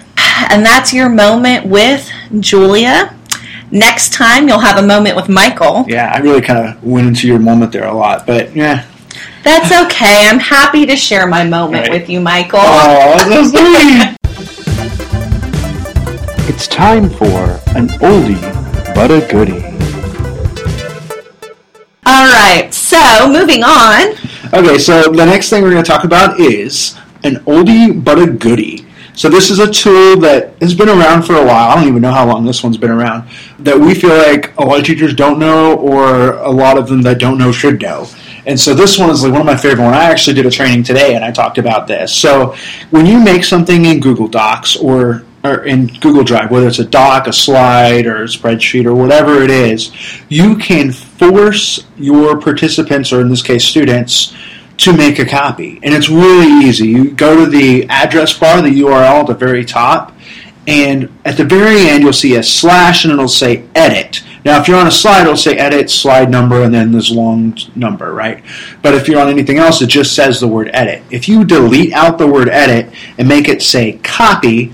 And 0.50 0.66
that's 0.66 0.94
your 0.94 1.10
moment 1.10 1.66
with 1.66 2.10
Julia. 2.40 3.14
Next 3.76 4.14
time, 4.14 4.48
you'll 4.48 4.60
have 4.60 4.82
a 4.82 4.88
moment 4.88 5.18
with 5.18 5.28
Michael. 5.28 5.84
Yeah, 5.86 6.10
I 6.16 6.20
really 6.20 6.40
kind 6.40 6.66
of 6.66 6.82
went 6.82 7.08
into 7.08 7.28
your 7.28 7.40
moment 7.40 7.74
there 7.74 7.84
a 7.84 7.94
lot, 7.94 8.26
but 8.26 8.56
yeah. 8.56 8.86
That's 9.44 9.70
okay. 9.88 10.30
I'm 10.30 10.40
happy 10.40 10.86
to 10.86 10.96
share 10.96 11.28
my 11.28 11.44
moment 11.44 11.90
right. 11.90 12.00
with 12.00 12.10
you, 12.10 12.22
Michael. 12.22 12.62
Oh, 12.62 13.18
that's 13.28 13.50
sweet. 13.50 14.16
it's 16.48 16.68
time 16.68 17.10
for 17.10 17.60
an 17.76 17.90
oldie 18.00 18.40
but 18.96 19.12
a 19.12 19.20
goodie. 19.30 19.66
All 22.06 22.28
right, 22.32 22.74
so 22.74 23.28
moving 23.30 23.66
on. 23.66 24.16
Okay, 24.54 24.78
so 24.78 25.12
the 25.12 25.26
next 25.26 25.50
thing 25.50 25.64
we're 25.64 25.72
going 25.72 25.84
to 25.84 25.92
talk 25.92 26.06
about 26.06 26.40
is 26.40 26.96
an 27.26 27.44
oldie 27.44 28.02
but 28.02 28.20
a 28.20 28.28
goodie. 28.28 28.85
So 29.16 29.30
this 29.30 29.50
is 29.50 29.60
a 29.60 29.72
tool 29.72 30.18
that 30.22 30.62
has 30.62 30.76
been 30.76 30.90
around 30.90 31.24
for 31.24 31.36
a 31.36 31.46
while. 31.46 31.70
I 31.70 31.76
don't 31.76 31.88
even 31.88 32.02
know 32.02 32.12
how 32.12 32.28
long 32.28 32.46
this 32.46 32.64
one's 32.64 32.78
been 32.78 32.92
around. 32.92 33.30
That 33.60 33.80
we 33.80 33.96
feel 33.96 34.16
like 34.16 34.56
a 34.58 34.64
lot 34.64 34.80
of 34.80 34.86
teachers 34.86 35.14
don't 35.14 35.40
know, 35.40 35.76
or 35.78 36.34
a 36.34 36.52
lot 36.52 36.78
of 36.78 36.88
them 36.88 37.02
that 37.04 37.20
don't 37.20 37.38
know 37.38 37.52
should 37.52 37.82
know. 37.82 38.08
And 38.46 38.60
so 38.60 38.74
this 38.74 39.00
one 39.00 39.10
is 39.10 39.24
like 39.24 39.32
one 39.32 39.42
of 39.42 39.48
my 39.48 39.58
favorite 39.58 39.84
ones. 39.84 39.96
I 39.96 40.12
actually 40.12 40.36
did 40.36 40.46
a 40.46 40.52
training 40.52 40.84
today, 40.84 41.16
and 41.16 41.24
I 41.24 41.32
talked 41.32 41.58
about 41.58 41.88
this. 41.88 42.14
So 42.14 42.56
when 42.92 43.06
you 43.06 43.20
make 43.24 43.44
something 43.44 43.86
in 43.86 44.00
Google 44.00 44.28
Docs 44.28 44.76
or 44.76 45.24
or 45.46 45.64
in 45.64 45.88
Google 45.88 46.24
Drive, 46.24 46.50
whether 46.50 46.68
it's 46.68 46.80
a 46.80 46.86
doc, 46.86 47.28
a 47.28 47.34
slide, 47.34 48.08
or 48.08 48.24
a 48.24 48.28
spreadsheet, 48.28 48.86
or 48.86 48.96
whatever 48.96 49.44
it 49.44 49.52
is, 49.52 49.92
you 50.28 50.58
can 50.58 50.92
force 50.92 51.86
your 51.98 52.40
participants, 52.40 53.14
or 53.14 53.22
in 53.22 53.30
this 53.30 53.44
case, 53.44 53.64
students, 53.64 54.36
to 54.78 54.94
make 54.94 55.20
a 55.20 55.26
copy. 55.26 55.80
And 55.84 55.94
it's 55.94 56.10
really 56.10 56.66
easy. 56.66 56.88
You 56.88 57.12
go 57.12 57.44
to 57.44 57.50
the 57.50 57.86
address 57.90 58.38
bar, 58.38 58.62
the 58.62 58.70
URL 58.70 59.22
at 59.22 59.28
the 59.28 59.34
very 59.34 59.64
top, 59.64 60.14
and 60.68 61.12
at 61.26 61.38
the 61.38 61.46
very 61.46 61.88
end 61.88 62.04
you'll 62.04 62.14
see 62.14 62.36
a 62.36 62.44
slash 62.44 63.06
and 63.06 63.14
it'll 63.14 63.28
say 63.28 63.64
edit. 63.76 64.24
Now 64.44 64.60
if 64.60 64.68
you're 64.68 64.78
on 64.78 64.88
a 64.88 64.92
slide 64.92 65.22
it'll 65.22 65.38
say 65.38 65.58
edit, 65.58 65.90
slide 65.90 66.30
number, 66.30 66.64
and 66.64 66.74
then 66.74 66.92
this 66.92 67.12
long 67.12 67.58
number, 67.76 68.14
right? 68.14 68.44
But 68.82 68.96
if 68.96 69.08
you're 69.08 69.22
on 69.22 69.30
anything 69.30 69.58
else 69.58 69.82
it 69.82 69.88
just 69.88 70.16
says 70.16 70.40
the 70.40 70.48
word 70.48 70.70
edit. 70.74 71.04
If 71.12 71.30
you 71.30 71.44
delete 71.46 71.94
out 71.94 72.18
the 72.18 72.28
word 72.28 72.50
edit 72.50 72.94
and 73.18 73.28
make 73.28 73.48
it 73.48 73.62
say 73.62 74.00
copy, 74.04 74.72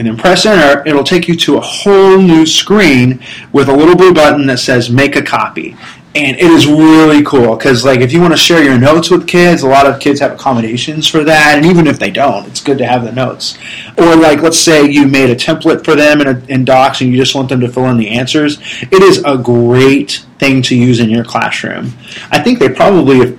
and 0.00 0.08
then 0.08 0.16
press 0.16 0.46
enter, 0.46 0.82
it'll 0.88 1.04
take 1.04 1.28
you 1.28 1.36
to 1.36 1.58
a 1.58 1.60
whole 1.60 2.16
new 2.16 2.46
screen 2.46 3.22
with 3.52 3.68
a 3.68 3.76
little 3.76 3.94
blue 3.94 4.14
button 4.14 4.46
that 4.46 4.58
says 4.58 4.88
make 4.88 5.14
a 5.14 5.22
copy. 5.22 5.76
And 6.14 6.36
it 6.38 6.50
is 6.50 6.66
really 6.66 7.22
cool 7.22 7.56
because 7.56 7.84
like 7.84 8.00
if 8.00 8.12
you 8.12 8.20
want 8.20 8.32
to 8.32 8.36
share 8.36 8.62
your 8.62 8.78
notes 8.78 9.10
with 9.10 9.28
kids 9.28 9.62
a 9.62 9.68
lot 9.68 9.86
of 9.86 10.00
kids 10.00 10.18
have 10.18 10.32
accommodations 10.32 11.06
for 11.06 11.22
that 11.22 11.56
and 11.56 11.64
even 11.64 11.86
if 11.86 12.00
they 12.00 12.10
don't 12.10 12.46
it's 12.46 12.60
good 12.60 12.78
to 12.78 12.86
have 12.86 13.04
the 13.04 13.12
notes. 13.12 13.56
Or 13.96 14.16
like 14.16 14.40
let's 14.42 14.58
say 14.58 14.86
you 14.86 15.06
made 15.06 15.30
a 15.30 15.36
template 15.36 15.84
for 15.84 15.94
them 15.94 16.20
in, 16.20 16.26
a, 16.26 16.40
in 16.46 16.64
docs 16.64 17.00
and 17.00 17.10
you 17.10 17.16
just 17.16 17.34
want 17.34 17.48
them 17.48 17.60
to 17.60 17.68
fill 17.68 17.86
in 17.86 17.96
the 17.96 18.10
answers 18.10 18.58
it 18.82 19.02
is 19.02 19.22
a 19.24 19.38
great 19.38 20.24
thing 20.38 20.62
to 20.62 20.76
use 20.76 20.98
in 20.98 21.10
your 21.10 21.24
classroom. 21.24 21.92
I 22.32 22.42
think 22.42 22.58
they 22.58 22.70
probably 22.70 23.38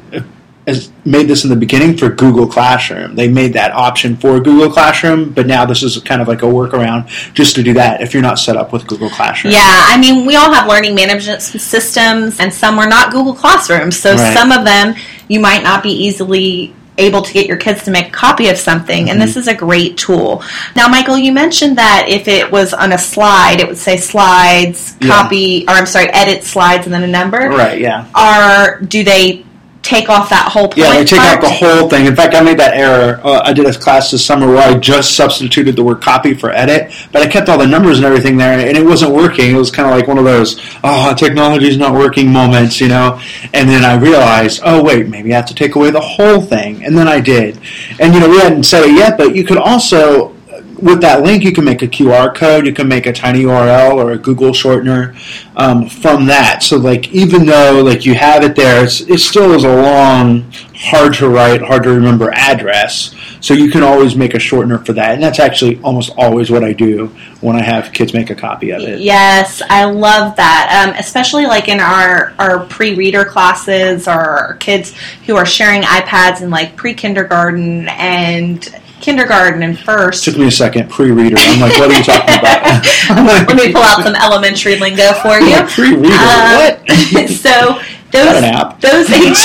made 1.06 1.28
this 1.28 1.44
in 1.44 1.50
the 1.50 1.56
beginning 1.56 1.98
for 1.98 2.10
Google 2.10 2.46
Classroom. 2.48 3.16
They 3.16 3.28
made 3.28 3.54
that 3.54 3.72
option 3.72 4.16
for 4.16 4.40
Google 4.40 4.70
Classroom, 4.72 5.32
but 5.32 5.48
now 5.48 5.66
this 5.66 5.82
is 5.82 5.98
kind 6.04 6.22
of 6.22 6.28
like 6.28 6.44
a 6.44 6.46
workaround 6.46 7.08
just 7.34 7.56
to 7.56 7.64
do 7.64 7.74
that 7.74 8.02
if 8.02 8.14
you're 8.14 8.22
not 8.22 8.38
set 8.40 8.56
up 8.56 8.72
with 8.72 8.86
Google 8.88 9.10
Classroom. 9.10 9.54
Yeah, 9.54 9.60
I 9.64 9.98
mean, 10.00 10.26
we 10.26 10.36
all 10.36 10.54
have 10.54 10.68
learning 10.68 10.94
management 10.96 11.42
systems, 11.42 12.40
and 12.40 12.54
some 12.54 12.78
are 12.80 12.88
not 12.88 13.12
Google 13.12 13.34
Classrooms. 13.34 13.98
So 14.00 14.16
Right. 14.16 14.34
some 14.38 14.52
of 14.52 14.64
them 14.66 14.96
you 15.28 15.40
might 15.40 15.64
not 15.64 15.82
be 15.82 15.90
easily 15.92 16.74
able 16.98 17.22
to 17.24 17.34
get 17.34 17.48
your 17.48 17.58
kids 17.58 17.84
to 17.86 17.90
make 17.92 18.10
a 18.10 18.12
copy 18.12 18.48
of 18.50 18.58
something, 18.58 19.10
and 19.10 19.18
Mm-hmm. 19.18 19.26
this 19.26 19.38
is 19.38 19.48
a 19.48 19.56
great 19.56 19.98
tool. 19.98 20.44
Now, 20.76 20.88
Michael, 20.88 21.18
you 21.18 21.32
mentioned 21.32 21.78
that 21.80 22.06
if 22.08 22.28
it 22.28 22.52
was 22.52 22.74
on 22.74 22.92
a 22.92 22.98
slide, 23.00 23.60
it 23.60 23.68
would 23.68 23.78
say 23.78 23.98
slides, 23.98 24.94
Yeah. 25.02 25.08
copy, 25.08 25.66
or 25.68 25.74
I'm 25.74 25.86
sorry, 25.88 26.10
edit 26.14 26.44
slides, 26.44 26.86
and 26.86 26.94
then 26.94 27.02
a 27.04 27.08
number. 27.08 27.40
Right, 27.50 27.80
yeah. 27.80 28.06
Are 28.14 28.80
do 28.82 29.04
they 29.04 29.46
take 29.92 30.10
off 30.10 30.30
that 30.30 30.50
whole 30.52 30.68
point? 30.68 30.78
Yeah, 30.78 30.92
they 30.92 31.06
take 31.06 31.20
out 31.20 31.42
the 31.42 31.50
whole 31.50 31.90
thing. 31.90 32.06
In 32.06 32.16
fact, 32.16 32.34
I 32.34 32.42
made 32.42 32.58
that 32.60 32.74
error. 32.74 33.20
Uh, 33.24 33.42
I 33.44 33.54
did 33.54 33.66
a 33.66 33.74
class 33.78 34.12
this 34.12 34.26
summer 34.26 34.48
where 34.48 34.58
I 34.58 34.78
just 34.78 35.16
substituted 35.16 35.76
the 35.76 35.84
word 35.84 36.02
copy 36.02 36.34
for 36.34 36.52
edit, 36.52 36.94
but 37.12 37.22
I 37.22 37.28
kept 37.28 37.50
all 37.50 37.58
the 37.58 37.68
numbers 37.68 37.98
and 37.98 38.06
everything 38.06 38.38
there, 38.38 38.58
and 38.58 38.78
it 38.78 38.86
wasn't 38.86 39.14
working. 39.14 39.54
It 39.54 39.58
was 39.58 39.72
kind 39.72 39.90
of 39.90 39.96
like 39.96 40.08
one 40.08 40.18
of 40.18 40.24
those, 40.24 40.60
oh, 40.84 41.14
technology's 41.16 41.78
not 41.78 41.94
working 41.94 42.32
moments, 42.32 42.80
you 42.80 42.88
know? 42.88 43.20
And 43.54 43.70
then 43.70 43.84
I 43.84 43.96
realized, 43.98 44.62
oh, 44.64 44.84
wait, 44.84 45.08
maybe 45.08 45.34
I 45.34 45.38
have 45.38 45.48
to 45.48 45.56
take 45.56 45.76
away 45.76 45.92
the 45.92 46.02
whole 46.02 46.42
thing. 46.42 46.84
And 46.86 46.98
then 46.98 47.08
I 47.08 47.20
did. 47.20 47.60
And, 48.00 48.14
you 48.14 48.20
know, 48.20 48.30
we 48.30 48.38
hadn't 48.38 48.64
said 48.64 48.86
it 48.86 48.96
yet, 48.96 49.18
but 49.18 49.36
you 49.36 49.44
could 49.44 49.58
also, 49.58 50.36
with 50.82 51.02
that 51.02 51.24
link, 51.24 51.44
you 51.44 51.52
can 51.52 51.64
make 51.64 51.82
a 51.82 51.88
QR 51.88 52.34
code, 52.36 52.66
you 52.66 52.74
can 52.74 52.88
make 52.88 53.06
a 53.06 53.14
tiny 53.14 53.44
URL 53.44 53.94
or 53.94 54.12
a 54.12 54.18
Google 54.18 54.52
shortener 54.52 55.16
um, 55.56 55.88
from 55.88 56.26
that. 56.26 56.64
So, 56.64 56.78
like, 56.78 57.12
even 57.12 57.46
though 57.46 57.82
like 57.84 58.06
you 58.06 58.16
have 58.16 58.44
it 58.44 58.56
there, 58.56 58.84
it's, 58.84 59.02
it 59.02 59.20
still 59.20 59.54
is 59.54 59.64
a 59.64 59.76
long, 59.76 60.52
hard 60.76 61.14
to 61.16 61.30
write, 61.30 61.62
hard 61.62 61.84
to 61.84 61.90
remember 61.90 62.32
address. 62.34 63.16
So 63.42 63.56
you 63.56 63.72
can 63.72 63.82
always 63.82 64.16
make 64.16 64.36
a 64.36 64.38
shortener 64.38 64.86
for 64.86 64.94
that, 64.94 65.14
and 65.14 65.24
that's 65.24 65.40
actually 65.40 65.82
almost 65.82 66.12
always 66.16 66.52
what 66.52 66.64
I 66.64 66.74
do 66.74 67.08
when 67.42 67.56
I 67.56 67.64
have 67.64 67.92
kids 67.92 68.14
make 68.14 68.30
a 68.30 68.36
copy 68.36 68.70
of 68.70 68.82
it. 68.84 69.00
Yes, 69.00 69.64
I 69.68 69.86
love 69.86 70.36
that. 70.36 70.86
Um, 70.88 70.96
especially 70.98 71.48
like 71.48 71.68
in 71.68 71.80
our 71.80 72.34
our 72.38 72.66
pre-reader 72.68 73.26
classes 73.26 74.08
or 74.08 74.58
kids 74.60 74.96
who 75.26 75.36
are 75.36 75.46
sharing 75.46 75.82
iPads 75.82 76.42
in 76.42 76.52
like 76.52 76.76
pre-kindergarten 76.76 77.88
and 77.90 78.82
kindergarten 79.02 79.64
and 79.64 79.78
first. 79.78 80.24
Took 80.24 80.38
me 80.38 80.48
a 80.48 80.52
second, 80.52 80.90
pre-reader. 80.90 81.36
I'm 81.38 81.60
like, 81.60 81.78
what 81.80 81.92
are 81.92 81.98
you 81.98 82.04
talking 82.04 82.40
about? 82.40 82.86
Let 83.48 83.56
me 83.58 83.74
pull 83.74 83.82
out 83.82 84.04
some 84.04 84.16
elementary 84.16 84.78
lingo 84.78 85.14
for 85.14 85.40
you. 85.40 85.58
Pre-reader. 85.68 86.14
Um, 86.14 86.56
what? 86.56 86.90
so 87.30 87.82
those 88.12 88.42
those 88.80 89.10
age 89.12 89.38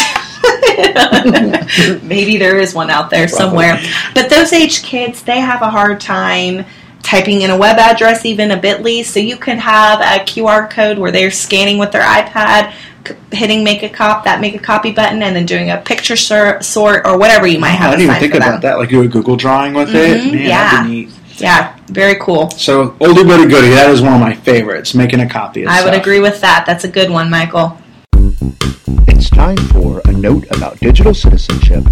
maybe 2.03 2.37
there 2.37 2.59
is 2.59 2.75
one 2.75 2.90
out 2.90 3.11
there 3.11 3.27
Probably. 3.27 3.37
somewhere 3.37 3.81
but 4.14 4.31
those 4.31 4.53
age 4.53 4.83
kids 4.83 5.23
they 5.23 5.40
have 5.40 5.62
a 5.62 5.71
hard 5.71 6.01
time 6.01 6.64
typing 7.02 7.42
in 7.42 7.50
a 7.50 7.56
web 7.56 7.78
address 7.78 8.24
even 8.24 8.50
a 8.50 8.56
bitly 8.59 9.04
so 9.04 9.20
you 9.20 9.37
can 9.37 9.59
have 9.59 10.00
a 10.00 10.24
qr 10.24 10.68
code 10.68 10.98
where 10.98 11.12
they're 11.12 11.30
scanning 11.30 11.78
with 11.78 11.92
their 11.92 12.02
ipad 12.02 12.72
hitting 13.30 13.62
make 13.62 13.85
a 13.85 13.88
cop 13.88 14.24
that 14.24 14.40
make 14.40 14.54
a 14.56 14.59
copy 14.59 14.90
button 14.90 15.22
and 15.22 15.37
then 15.37 15.46
doing 15.46 15.70
a 15.70 15.76
picture 15.76 16.16
sor- 16.16 16.61
sort 16.61 17.06
or 17.06 17.16
whatever 17.16 17.46
you 17.46 17.61
might 17.61 17.68
have 17.70 17.92
I 17.92 17.96
didn't 17.96 18.11
even 18.11 18.20
think 18.20 18.35
about 18.35 18.50
them. 18.52 18.61
that. 18.62 18.78
Like 18.78 18.88
do 18.88 19.02
a 19.02 19.06
Google 19.09 19.37
drawing 19.37 19.74
with 19.74 19.94
it. 19.94 20.22
Mhm, 20.22 20.32
Man, 20.32 20.44
yeah. 20.44 20.70
that'd 20.72 20.90
be 20.90 20.96
neat. 21.04 21.11
yeah 21.38 21.76
very 21.87 22.16
cool 22.16 22.50
So 22.50 22.90
oldie 22.98 23.24
but 23.24 23.38
a 23.40 23.46
goodie. 23.46 23.68
That 23.68 23.90
is 23.90 24.02
one 24.02 24.14
of 24.14 24.20
my 24.20 24.35
favorites. 24.35 24.92
Making 24.92 25.20
a 25.20 25.28
copy. 25.28 25.62
Of 25.62 25.68
i 25.68 25.85
would 25.85 25.94
agree 25.94 26.18
with 26.18 26.40
that 26.40 26.64
that's 26.66 26.82
a 26.82 26.88
good 26.88 27.09
one 27.11 27.30
michael 27.30 27.78
It's 29.06 29.30
time 29.30 29.56
for 29.68 30.02
a 30.06 30.12
note 30.12 30.44
about 30.50 30.80
digital 30.80 31.14
citizenship. 31.14 31.85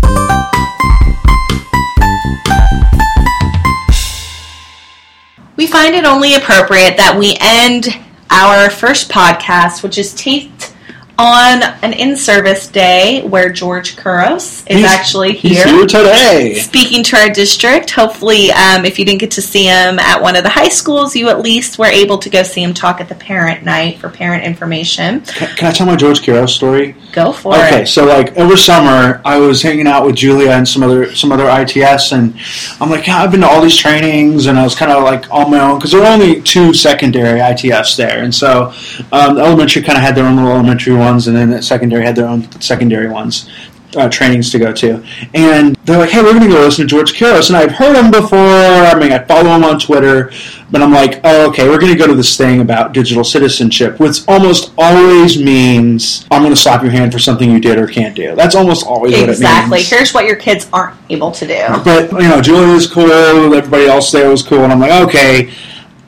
We 5.57 5.67
find 5.69 5.95
it 5.95 6.05
only 6.05 6.35
appropriate 6.35 6.97
that 6.97 7.17
we 7.17 7.37
end 7.41 7.87
our 8.31 8.71
first 8.71 9.11
podcast, 9.11 9.83
which 9.83 9.99
is 9.99 10.13
taped 10.15 10.74
on 11.17 11.63
an 11.83 11.93
in-service 11.93 12.67
day 12.67 13.23
where 13.23 13.49
George 13.49 13.97
Couros 13.97 14.65
is 14.67 14.79
He's- 14.79 14.93
actually 14.93 15.35
He's 15.35 15.63
here. 15.63 15.69
here 15.69 15.87
today. 15.87 16.55
Speaking 16.55 17.05
to 17.05 17.17
our 17.17 17.29
district, 17.29 17.91
hopefully, 17.93 18.51
um, 18.51 18.85
if 18.85 18.99
you 18.99 19.05
didn't 19.05 19.21
get 19.21 19.31
to 19.33 19.43
see 19.43 19.65
him 19.65 20.01
at 20.01 20.21
one 20.21 20.35
of 20.35 20.43
the 20.43 20.49
high 20.49 20.69
schools, 20.69 21.15
you 21.15 21.29
at 21.29 21.41
least 21.41 21.79
were 21.79 21.87
able 21.87 22.19
to 22.19 22.29
go 22.29 22.43
see 22.43 22.63
him 22.63 22.75
talk 22.75 23.01
at 23.01 23.09
the 23.09 23.15
parent 23.15 23.63
night 23.65 23.99
for 24.01 24.09
parent 24.09 24.43
information. 24.45 25.21
Can, 25.21 25.55
can 25.57 25.69
I 25.69 25.73
tell 25.73 25.87
my 25.87 25.95
George 25.95 26.25
Couros 26.25 26.53
story? 26.53 26.97
Go 27.13 27.31
for 27.33 27.55
Okay, 27.55 27.63
it. 27.69 27.73
Okay, 27.75 27.85
so 27.85 28.05
like 28.07 28.37
over 28.37 28.57
summer, 28.57 29.21
I 29.25 29.39
was 29.39 29.63
hanging 29.63 29.87
out 29.87 30.05
with 30.05 30.17
Julia 30.17 30.51
and 30.51 30.67
some 30.67 30.83
other 30.83 31.15
some 31.15 31.31
other 31.31 31.47
ITS, 31.49 32.11
and 32.11 32.35
I'm 32.81 32.91
like, 32.91 33.07
yeah, 33.07 33.23
I've 33.23 33.31
been 33.31 33.43
to 33.43 33.47
all 33.47 33.63
these 33.63 33.77
trainings, 33.77 34.47
and 34.47 34.59
I 34.59 34.65
was 34.65 34.75
kind 34.75 34.91
of 34.91 35.05
like 35.05 35.31
on 35.33 35.49
my 35.53 35.61
own 35.61 35.79
because 35.79 35.93
there 35.93 36.01
were 36.01 36.09
only 36.09 36.43
two 36.43 36.75
secondary 36.75 37.39
ITS 37.41 37.95
there, 37.97 38.25
and 38.25 38.35
so 38.35 38.73
um, 39.13 39.37
the 39.37 39.43
elementary 39.43 39.83
kind 39.83 39.97
of 39.97 40.03
had 40.03 40.17
their 40.17 40.25
own 40.27 40.35
little 40.35 40.51
elementary 40.51 40.95
ones, 41.05 41.29
and 41.29 41.37
then 41.37 41.51
the 41.51 41.63
secondary 41.63 42.05
had 42.05 42.17
their 42.17 42.27
own 42.27 42.51
secondary 42.61 43.09
ones. 43.09 43.49
Uh, 43.97 44.09
trainings 44.09 44.51
to 44.51 44.59
go 44.59 44.73
to, 44.73 45.01
and 45.35 45.77
they're 45.85 45.99
like, 45.99 46.11
"Hey, 46.11 46.21
we're 46.21 46.33
going 46.33 46.43
to 46.43 46.49
go 46.49 46.61
listen 46.63 46.83
to 46.85 46.89
George 46.89 47.17
Couros," 47.17 47.49
and 47.49 47.57
I've 47.57 47.71
heard 47.71 47.95
him 47.95 48.11
before. 48.11 48.37
I 48.41 48.99
mean, 48.99 49.13
I 49.13 49.21
follow 49.23 49.51
him 49.55 49.63
on 49.63 49.79
Twitter, 49.79 50.33
but 50.73 50.83
I'm 50.83 50.91
like, 50.93 51.21
"Oh, 51.23 51.49
okay, 51.51 51.69
we're 51.69 51.79
going 51.79 51.93
to 51.93 51.97
go 51.99 52.09
to 52.09 52.15
this 52.17 52.37
thing 52.37 52.61
about 52.61 52.93
digital 52.93 53.23
citizenship," 53.23 54.01
which 54.01 54.27
almost 54.27 54.73
always 54.77 55.41
means 55.41 56.27
I'm 56.33 56.43
going 56.43 56.53
to 56.53 56.61
slap 56.61 56.83
your 56.83 56.91
hand 56.91 57.13
for 57.13 57.21
something 57.21 57.49
you 57.49 57.61
did 57.61 57.79
or 57.79 57.87
can't 57.87 58.17
do. 58.17 58.35
That's 58.35 58.57
almost 58.57 58.85
always 58.85 59.13
Exactly. 59.15 59.45
what 59.47 59.67
it 59.67 59.71
means. 59.71 59.91
Here's 59.91 60.13
what 60.13 60.25
your 60.27 60.37
kids 60.37 60.69
aren't 60.73 60.97
able 61.09 61.31
to 61.31 61.47
do. 61.47 61.65
But 61.85 62.11
you 62.11 62.29
know, 62.29 62.41
Julia 62.43 62.75
was 62.75 62.89
cool. 62.89 63.13
Everybody 63.13 63.87
else 63.87 64.11
there 64.11 64.29
was 64.29 64.43
cool, 64.43 64.65
and 64.65 64.73
I'm 64.73 64.81
like, 64.81 65.07
okay, 65.09 65.53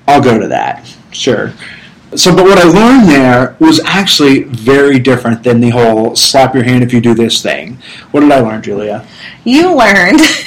I'll 0.08 0.20
go 0.20 0.40
to 0.40 0.48
that. 0.48 0.92
Sure. 1.12 1.52
So, 2.16 2.34
but 2.34 2.44
what 2.44 2.58
I 2.58 2.64
learned 2.64 3.08
there 3.08 3.56
was 3.60 3.80
actually 3.84 4.44
very 4.44 4.98
different 4.98 5.42
than 5.42 5.60
the 5.60 5.70
whole 5.70 6.16
slap 6.16 6.54
your 6.54 6.64
hand 6.64 6.82
if 6.82 6.92
you 6.92 7.00
do 7.00 7.14
this 7.14 7.42
thing. 7.42 7.78
What 8.10 8.20
did 8.20 8.32
I 8.32 8.40
learn, 8.40 8.62
Julia? 8.62 9.06
You 9.44 9.74
learned 9.76 10.20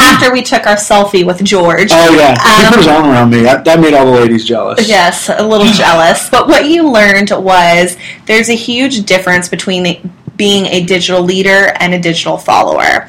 after 0.00 0.32
we 0.32 0.42
took 0.42 0.66
our 0.66 0.76
selfie 0.76 1.24
with 1.24 1.44
George. 1.44 1.90
Oh 1.92 2.14
yeah, 2.16 2.34
he 2.34 2.66
Um, 2.66 2.72
put 2.72 2.78
his 2.78 2.86
arm 2.88 3.08
around 3.10 3.30
me. 3.30 3.42
That, 3.42 3.64
that 3.66 3.78
made 3.78 3.94
all 3.94 4.06
the 4.06 4.12
ladies 4.12 4.44
jealous. 4.44 4.88
Yes, 4.88 5.28
a 5.28 5.46
little 5.46 5.66
jealous. 5.68 6.28
But 6.30 6.48
what 6.48 6.64
you 6.66 6.90
learned 6.90 7.30
was 7.30 7.96
there's 8.26 8.48
a 8.48 8.54
huge 8.56 9.04
difference 9.04 9.48
between 9.48 9.82
the, 9.82 10.00
being 10.40 10.64
a 10.68 10.82
digital 10.82 11.20
leader 11.22 11.74
and 11.80 11.92
a 11.92 12.00
digital 12.00 12.38
follower. 12.38 13.06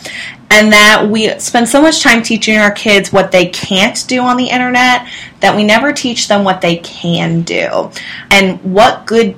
And 0.50 0.74
that 0.74 1.08
we 1.10 1.40
spend 1.40 1.70
so 1.70 1.82
much 1.82 2.04
time 2.04 2.22
teaching 2.22 2.58
our 2.58 2.72
kids 2.72 3.14
what 3.14 3.32
they 3.32 3.46
can't 3.46 4.06
do 4.10 4.20
on 4.20 4.36
the 4.36 4.50
internet 4.50 5.08
that 5.40 5.56
we 5.56 5.64
never 5.64 5.94
teach 5.94 6.28
them 6.28 6.44
what 6.44 6.60
they 6.60 6.76
can 6.80 7.44
do 7.44 7.90
and 8.32 8.62
what 8.62 9.06
good 9.06 9.38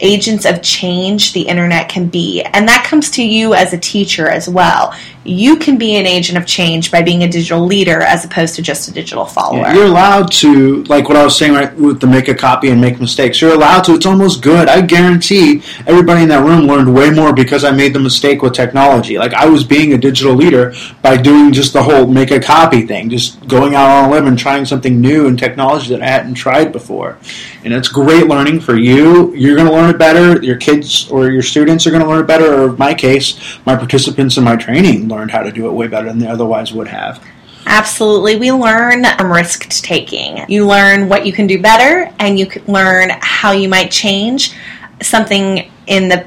agents 0.00 0.44
of 0.44 0.60
change 0.60 1.32
the 1.32 1.40
internet 1.40 1.88
can 1.88 2.08
be. 2.08 2.42
And 2.42 2.68
that 2.68 2.84
comes 2.84 3.10
to 3.12 3.22
you 3.22 3.54
as 3.54 3.72
a 3.72 3.78
teacher 3.78 4.28
as 4.28 4.46
well. 4.46 4.94
You 5.22 5.56
can 5.56 5.76
be 5.76 5.96
an 5.96 6.06
agent 6.06 6.38
of 6.38 6.46
change 6.46 6.90
by 6.90 7.02
being 7.02 7.22
a 7.22 7.28
digital 7.28 7.66
leader 7.66 8.00
as 8.00 8.24
opposed 8.24 8.54
to 8.56 8.62
just 8.62 8.88
a 8.88 8.92
digital 8.92 9.26
follower. 9.26 9.58
Yeah, 9.58 9.74
you're 9.74 9.86
allowed 9.86 10.32
to, 10.32 10.82
like 10.84 11.08
what 11.08 11.16
I 11.18 11.24
was 11.24 11.36
saying 11.36 11.52
right 11.52 11.74
with 11.76 12.00
the 12.00 12.06
make 12.06 12.28
a 12.28 12.34
copy 12.34 12.70
and 12.70 12.80
make 12.80 12.98
mistakes. 12.98 13.40
You're 13.40 13.52
allowed 13.52 13.82
to. 13.82 13.94
It's 13.94 14.06
almost 14.06 14.42
good. 14.42 14.68
I 14.68 14.80
guarantee 14.80 15.62
everybody 15.86 16.22
in 16.22 16.30
that 16.30 16.42
room 16.42 16.66
learned 16.66 16.94
way 16.94 17.10
more 17.10 17.34
because 17.34 17.64
I 17.64 17.70
made 17.70 17.92
the 17.92 18.00
mistake 18.00 18.40
with 18.40 18.54
technology. 18.54 19.18
Like 19.18 19.34
I 19.34 19.46
was 19.46 19.62
being 19.62 19.92
a 19.92 19.98
digital 19.98 20.34
leader 20.34 20.72
by 21.02 21.18
doing 21.18 21.52
just 21.52 21.74
the 21.74 21.82
whole 21.82 22.06
make 22.06 22.30
a 22.30 22.40
copy 22.40 22.86
thing, 22.86 23.10
just 23.10 23.46
going 23.46 23.74
out 23.74 23.90
on 23.90 24.08
a 24.08 24.12
limb 24.12 24.26
and 24.26 24.38
trying 24.38 24.64
something 24.64 25.02
new 25.02 25.26
in 25.26 25.36
technology 25.36 25.90
that 25.90 26.02
I 26.02 26.06
hadn't 26.06 26.34
tried 26.34 26.72
before. 26.72 27.18
And 27.62 27.74
it's 27.74 27.88
great 27.88 28.26
learning 28.26 28.60
for 28.60 28.74
you. 28.74 29.34
You're 29.34 29.56
going 29.56 29.68
to 29.68 29.74
learn 29.74 29.90
it 29.90 29.98
better. 29.98 30.42
Your 30.42 30.56
kids 30.56 31.10
or 31.10 31.28
your 31.28 31.42
students 31.42 31.86
are 31.86 31.90
going 31.90 32.02
to 32.02 32.08
learn 32.08 32.24
it 32.24 32.26
better. 32.26 32.54
Or 32.54 32.70
in 32.70 32.78
my 32.78 32.94
case, 32.94 33.58
my 33.66 33.76
participants 33.76 34.38
in 34.38 34.44
my 34.44 34.56
training 34.56 35.09
learned 35.10 35.30
how 35.30 35.42
to 35.42 35.52
do 35.52 35.66
it 35.66 35.72
way 35.72 35.88
better 35.88 36.08
than 36.08 36.18
they 36.18 36.28
otherwise 36.28 36.72
would 36.72 36.88
have. 36.88 37.22
Absolutely. 37.66 38.36
We 38.36 38.52
learn 38.52 39.04
from 39.04 39.32
risk 39.32 39.68
taking. 39.68 40.44
You 40.48 40.66
learn 40.66 41.08
what 41.08 41.26
you 41.26 41.32
can 41.32 41.46
do 41.46 41.60
better 41.60 42.12
and 42.18 42.38
you 42.38 42.46
can 42.46 42.64
learn 42.66 43.10
how 43.20 43.52
you 43.52 43.68
might 43.68 43.90
change 43.90 44.54
something 45.02 45.70
in 45.86 46.08
the 46.08 46.26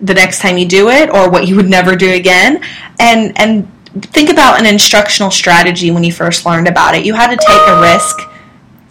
the 0.00 0.14
next 0.14 0.38
time 0.38 0.56
you 0.56 0.66
do 0.66 0.90
it 0.90 1.10
or 1.10 1.28
what 1.28 1.48
you 1.48 1.56
would 1.56 1.68
never 1.68 1.96
do 1.96 2.12
again. 2.12 2.62
And 3.00 3.36
and 3.38 3.68
think 4.02 4.30
about 4.30 4.60
an 4.60 4.66
instructional 4.66 5.30
strategy 5.30 5.90
when 5.90 6.04
you 6.04 6.12
first 6.12 6.46
learned 6.46 6.68
about 6.68 6.94
it. 6.94 7.04
You 7.04 7.14
had 7.14 7.30
to 7.30 7.36
take 7.36 7.68
a 7.68 7.80
risk. 7.80 8.16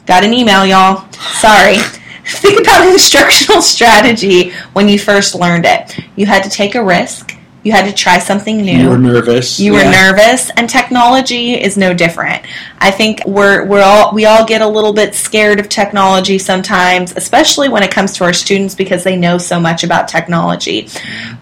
Got 0.05 0.23
an 0.23 0.33
email, 0.33 0.65
y'all. 0.65 1.09
Sorry. 1.11 1.77
think 2.25 2.59
about 2.59 2.87
instructional 2.87 3.61
strategy 3.73 4.51
when 4.73 4.89
you 4.89 4.99
first 4.99 5.35
learned 5.35 5.65
it. 5.65 5.97
You 6.15 6.25
had 6.25 6.43
to 6.43 6.49
take 6.49 6.75
a 6.75 6.83
risk. 6.83 7.37
You 7.67 7.73
had 7.73 7.83
to 7.83 7.91
try 7.91 8.17
something 8.19 8.61
new. 8.61 8.77
You 8.77 8.89
were 8.89 8.97
nervous. 8.97 9.59
You 9.59 9.73
were 9.73 9.81
Yeah. 9.81 9.91
nervous, 9.91 10.49
and 10.55 10.69
technology 10.69 11.53
is 11.53 11.75
no 11.75 11.93
different. 11.93 12.43
I 12.79 12.91
think 12.91 13.21
we're 13.25 13.65
we're 13.65 13.83
all 13.83 14.13
we 14.13 14.23
all 14.23 14.45
get 14.45 14.61
a 14.61 14.67
little 14.69 14.93
bit 14.93 15.13
scared 15.13 15.59
of 15.59 15.67
technology 15.67 16.37
sometimes, 16.37 17.11
especially 17.17 17.67
when 17.67 17.83
it 17.83 17.91
comes 17.91 18.13
to 18.13 18.23
our 18.23 18.31
students 18.31 18.73
because 18.73 19.03
they 19.03 19.17
know 19.17 19.37
so 19.37 19.59
much 19.59 19.83
about 19.83 20.07
technology. 20.07 20.87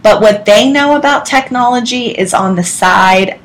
But 0.01 0.19
what 0.19 0.45
they 0.45 0.67
know 0.71 0.95
about 0.95 1.27
technology 1.27 2.07
is 2.07 2.33
on 2.33 2.55
the 2.55 2.63
side 2.63 3.39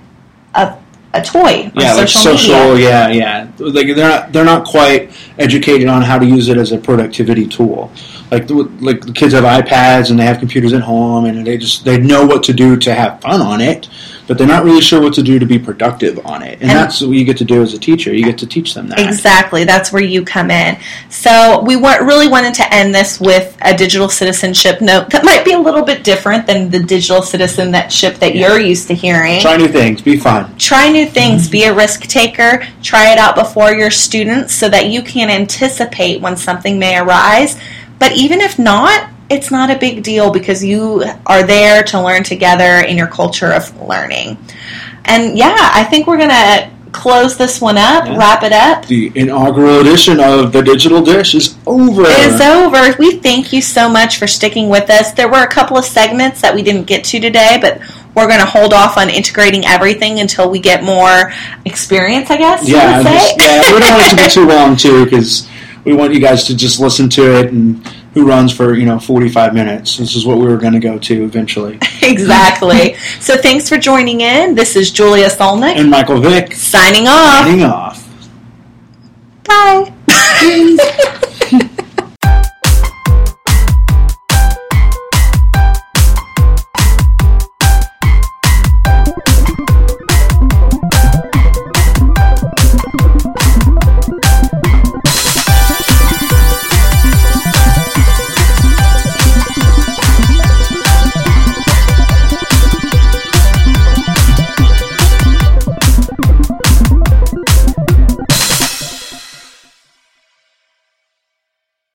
of 0.54 0.72
a 1.12 1.20
toy 1.20 1.70
yeah, 1.74 1.92
like 1.92 2.08
social, 2.08 2.38
social. 2.38 2.78
Yeah, 2.78 3.10
yeah. 3.10 3.48
Like 3.58 3.94
they're 3.94 4.08
not 4.08 4.32
they're 4.32 4.44
not 4.46 4.64
quite 4.64 5.10
educated 5.38 5.86
on 5.86 6.00
how 6.00 6.18
to 6.18 6.24
use 6.24 6.48
it 6.48 6.56
as 6.56 6.72
a 6.72 6.78
productivity 6.78 7.46
tool. 7.46 7.92
Like 8.30 8.46
the, 8.46 8.54
like 8.80 9.00
the 9.00 9.12
kids 9.12 9.34
have 9.34 9.42
iPads 9.44 10.10
and 10.10 10.18
they 10.18 10.24
have 10.24 10.38
computers 10.38 10.72
at 10.72 10.82
home 10.82 11.24
and 11.24 11.44
they 11.46 11.58
just 11.58 11.84
they 11.84 11.98
know 11.98 12.24
what 12.24 12.44
to 12.44 12.52
do 12.52 12.76
to 12.76 12.94
have 12.94 13.20
fun 13.20 13.40
on 13.42 13.60
it, 13.60 13.88
but 14.28 14.38
they're 14.38 14.46
not 14.46 14.62
really 14.64 14.80
sure 14.80 15.00
what 15.00 15.14
to 15.14 15.22
do 15.22 15.40
to 15.40 15.46
be 15.46 15.58
productive 15.58 16.24
on 16.24 16.42
it. 16.42 16.54
And, 16.60 16.70
And- 16.70 16.70
that's 16.70 17.00
what 17.00 17.10
you 17.10 17.24
get 17.24 17.38
to 17.38 17.44
do 17.44 17.60
as 17.60 17.74
a 17.74 17.78
teacher. 17.78 18.14
You 18.14 18.22
get 18.24 18.38
to 18.38 18.46
teach 18.46 18.74
them 18.74 18.88
that. 18.88 19.00
Exactly. 19.00 19.64
That's 19.64 19.90
where 19.92 20.02
you 20.02 20.24
come 20.24 20.50
in. 20.52 20.76
So 21.08 21.60
we 21.66 21.74
wa- 21.74 21.96
really 21.96 22.28
wanted 22.28 22.54
to 22.54 22.72
end 22.72 22.94
this 22.94 23.18
with 23.18 23.56
a 23.62 23.76
digital 23.76 24.08
citizenship 24.08 24.80
note 24.80 25.10
that 25.10 25.24
might 25.24 25.44
be 25.44 25.52
a 25.52 25.58
little 25.58 25.82
bit 25.82 26.04
different 26.04 26.46
than 26.46 26.70
the 26.70 26.78
digital 26.78 27.22
citizenship 27.22 28.16
that 28.20 28.36
Yeah. 28.36 28.48
you're 28.48 28.60
used 28.60 28.86
to 28.88 28.94
hearing. 28.94 29.40
Try 29.40 29.56
new 29.56 29.66
things. 29.68 30.00
Be 30.02 30.16
fun. 30.16 30.54
Try 30.56 30.88
new 30.90 31.06
things. 31.06 31.48
Be 31.48 31.64
a 31.64 31.74
risk 31.74 32.02
taker. 32.02 32.64
Try 32.82 33.10
it 33.12 33.18
out 33.18 33.34
before 33.34 33.72
your 33.74 33.90
students 33.90 34.54
so 34.54 34.68
that 34.68 34.86
you 34.86 35.02
can 35.02 35.28
anticipate 35.30 36.20
when 36.20 36.36
something 36.36 36.78
may 36.78 36.96
arise. 36.96 37.56
But 38.00 38.12
even 38.16 38.40
if 38.40 38.58
not, 38.58 39.08
it's 39.28 39.52
not 39.52 39.70
a 39.70 39.78
big 39.78 40.02
deal 40.02 40.32
because 40.32 40.64
you 40.64 41.04
are 41.26 41.44
there 41.44 41.84
to 41.84 42.02
learn 42.02 42.24
together 42.24 42.84
in 42.84 42.96
your 42.98 43.06
culture 43.06 43.52
of 43.52 43.80
learning. 43.80 44.36
And 45.04 45.38
yeah, 45.38 45.54
I 45.56 45.84
think 45.84 46.08
we're 46.08 46.16
going 46.16 46.30
to 46.30 46.68
close 46.92 47.36
this 47.36 47.60
one 47.60 47.78
up, 47.78 48.06
Yeah. 48.06 48.16
wrap 48.16 48.42
it 48.42 48.52
up. 48.52 48.86
The 48.86 49.12
inaugural 49.14 49.78
edition 49.80 50.18
of 50.18 50.50
the 50.52 50.60
Digital 50.62 51.00
Dish 51.00 51.36
is 51.36 51.54
over. 51.64 52.02
It 52.04 52.18
is 52.34 52.40
over. 52.40 52.96
We 52.98 53.12
thank 53.18 53.52
you 53.52 53.62
so 53.62 53.88
much 53.88 54.16
for 54.18 54.26
sticking 54.26 54.68
with 54.68 54.90
us. 54.90 55.12
There 55.12 55.28
were 55.28 55.44
a 55.44 55.46
couple 55.46 55.76
of 55.78 55.84
segments 55.84 56.40
that 56.40 56.52
we 56.52 56.62
didn't 56.62 56.86
get 56.88 57.04
to 57.04 57.20
today, 57.20 57.58
but 57.62 57.80
we're 58.16 58.26
going 58.26 58.40
to 58.40 58.46
hold 58.46 58.74
off 58.74 58.96
on 58.98 59.08
integrating 59.08 59.64
everything 59.64 60.18
until 60.18 60.50
we 60.50 60.58
get 60.58 60.82
more 60.82 61.32
experience, 61.64 62.28
I 62.30 62.36
guess. 62.38 62.66
you 62.66 62.74
Yeah, 62.76 62.96
would 62.98 63.06
say. 63.06 63.14
just- 63.14 63.38
yeah. 63.38 63.72
We 63.74 63.78
don't 63.80 63.92
want 63.92 64.06
it 64.06 64.16
to 64.16 64.24
be 64.24 64.30
too 64.32 64.46
long 64.48 64.76
too, 64.76 65.04
because 65.04 65.46
we 65.90 65.96
want 65.96 66.14
you 66.14 66.20
guys 66.20 66.44
to 66.44 66.56
just 66.56 66.78
listen 66.78 67.08
to 67.10 67.40
it 67.40 67.52
and 67.52 67.84
who 68.14 68.26
runs 68.26 68.52
for 68.52 68.74
you 68.74 68.86
know 68.86 68.98
45 68.98 69.54
minutes. 69.54 69.96
This 69.96 70.14
is 70.14 70.24
what 70.24 70.38
we 70.38 70.44
were 70.44 70.56
going 70.56 70.72
to 70.72 70.78
go 70.80 70.98
to 70.98 71.24
eventually. 71.24 71.78
Exactly. 72.02 72.94
So 73.20 73.36
thanks 73.36 73.68
for 73.68 73.76
joining 73.76 74.22
in. 74.22 74.54
This 74.54 74.74
is 74.74 74.90
julia 74.90 75.28
solnick 75.28 75.76
and 75.76 75.90
michael 75.90 76.18
vick. 76.20 76.52
signing 76.54 77.06
off. 77.06 77.44
Signing 77.44 77.62
off. 77.62 78.08
Bye. 79.44 81.16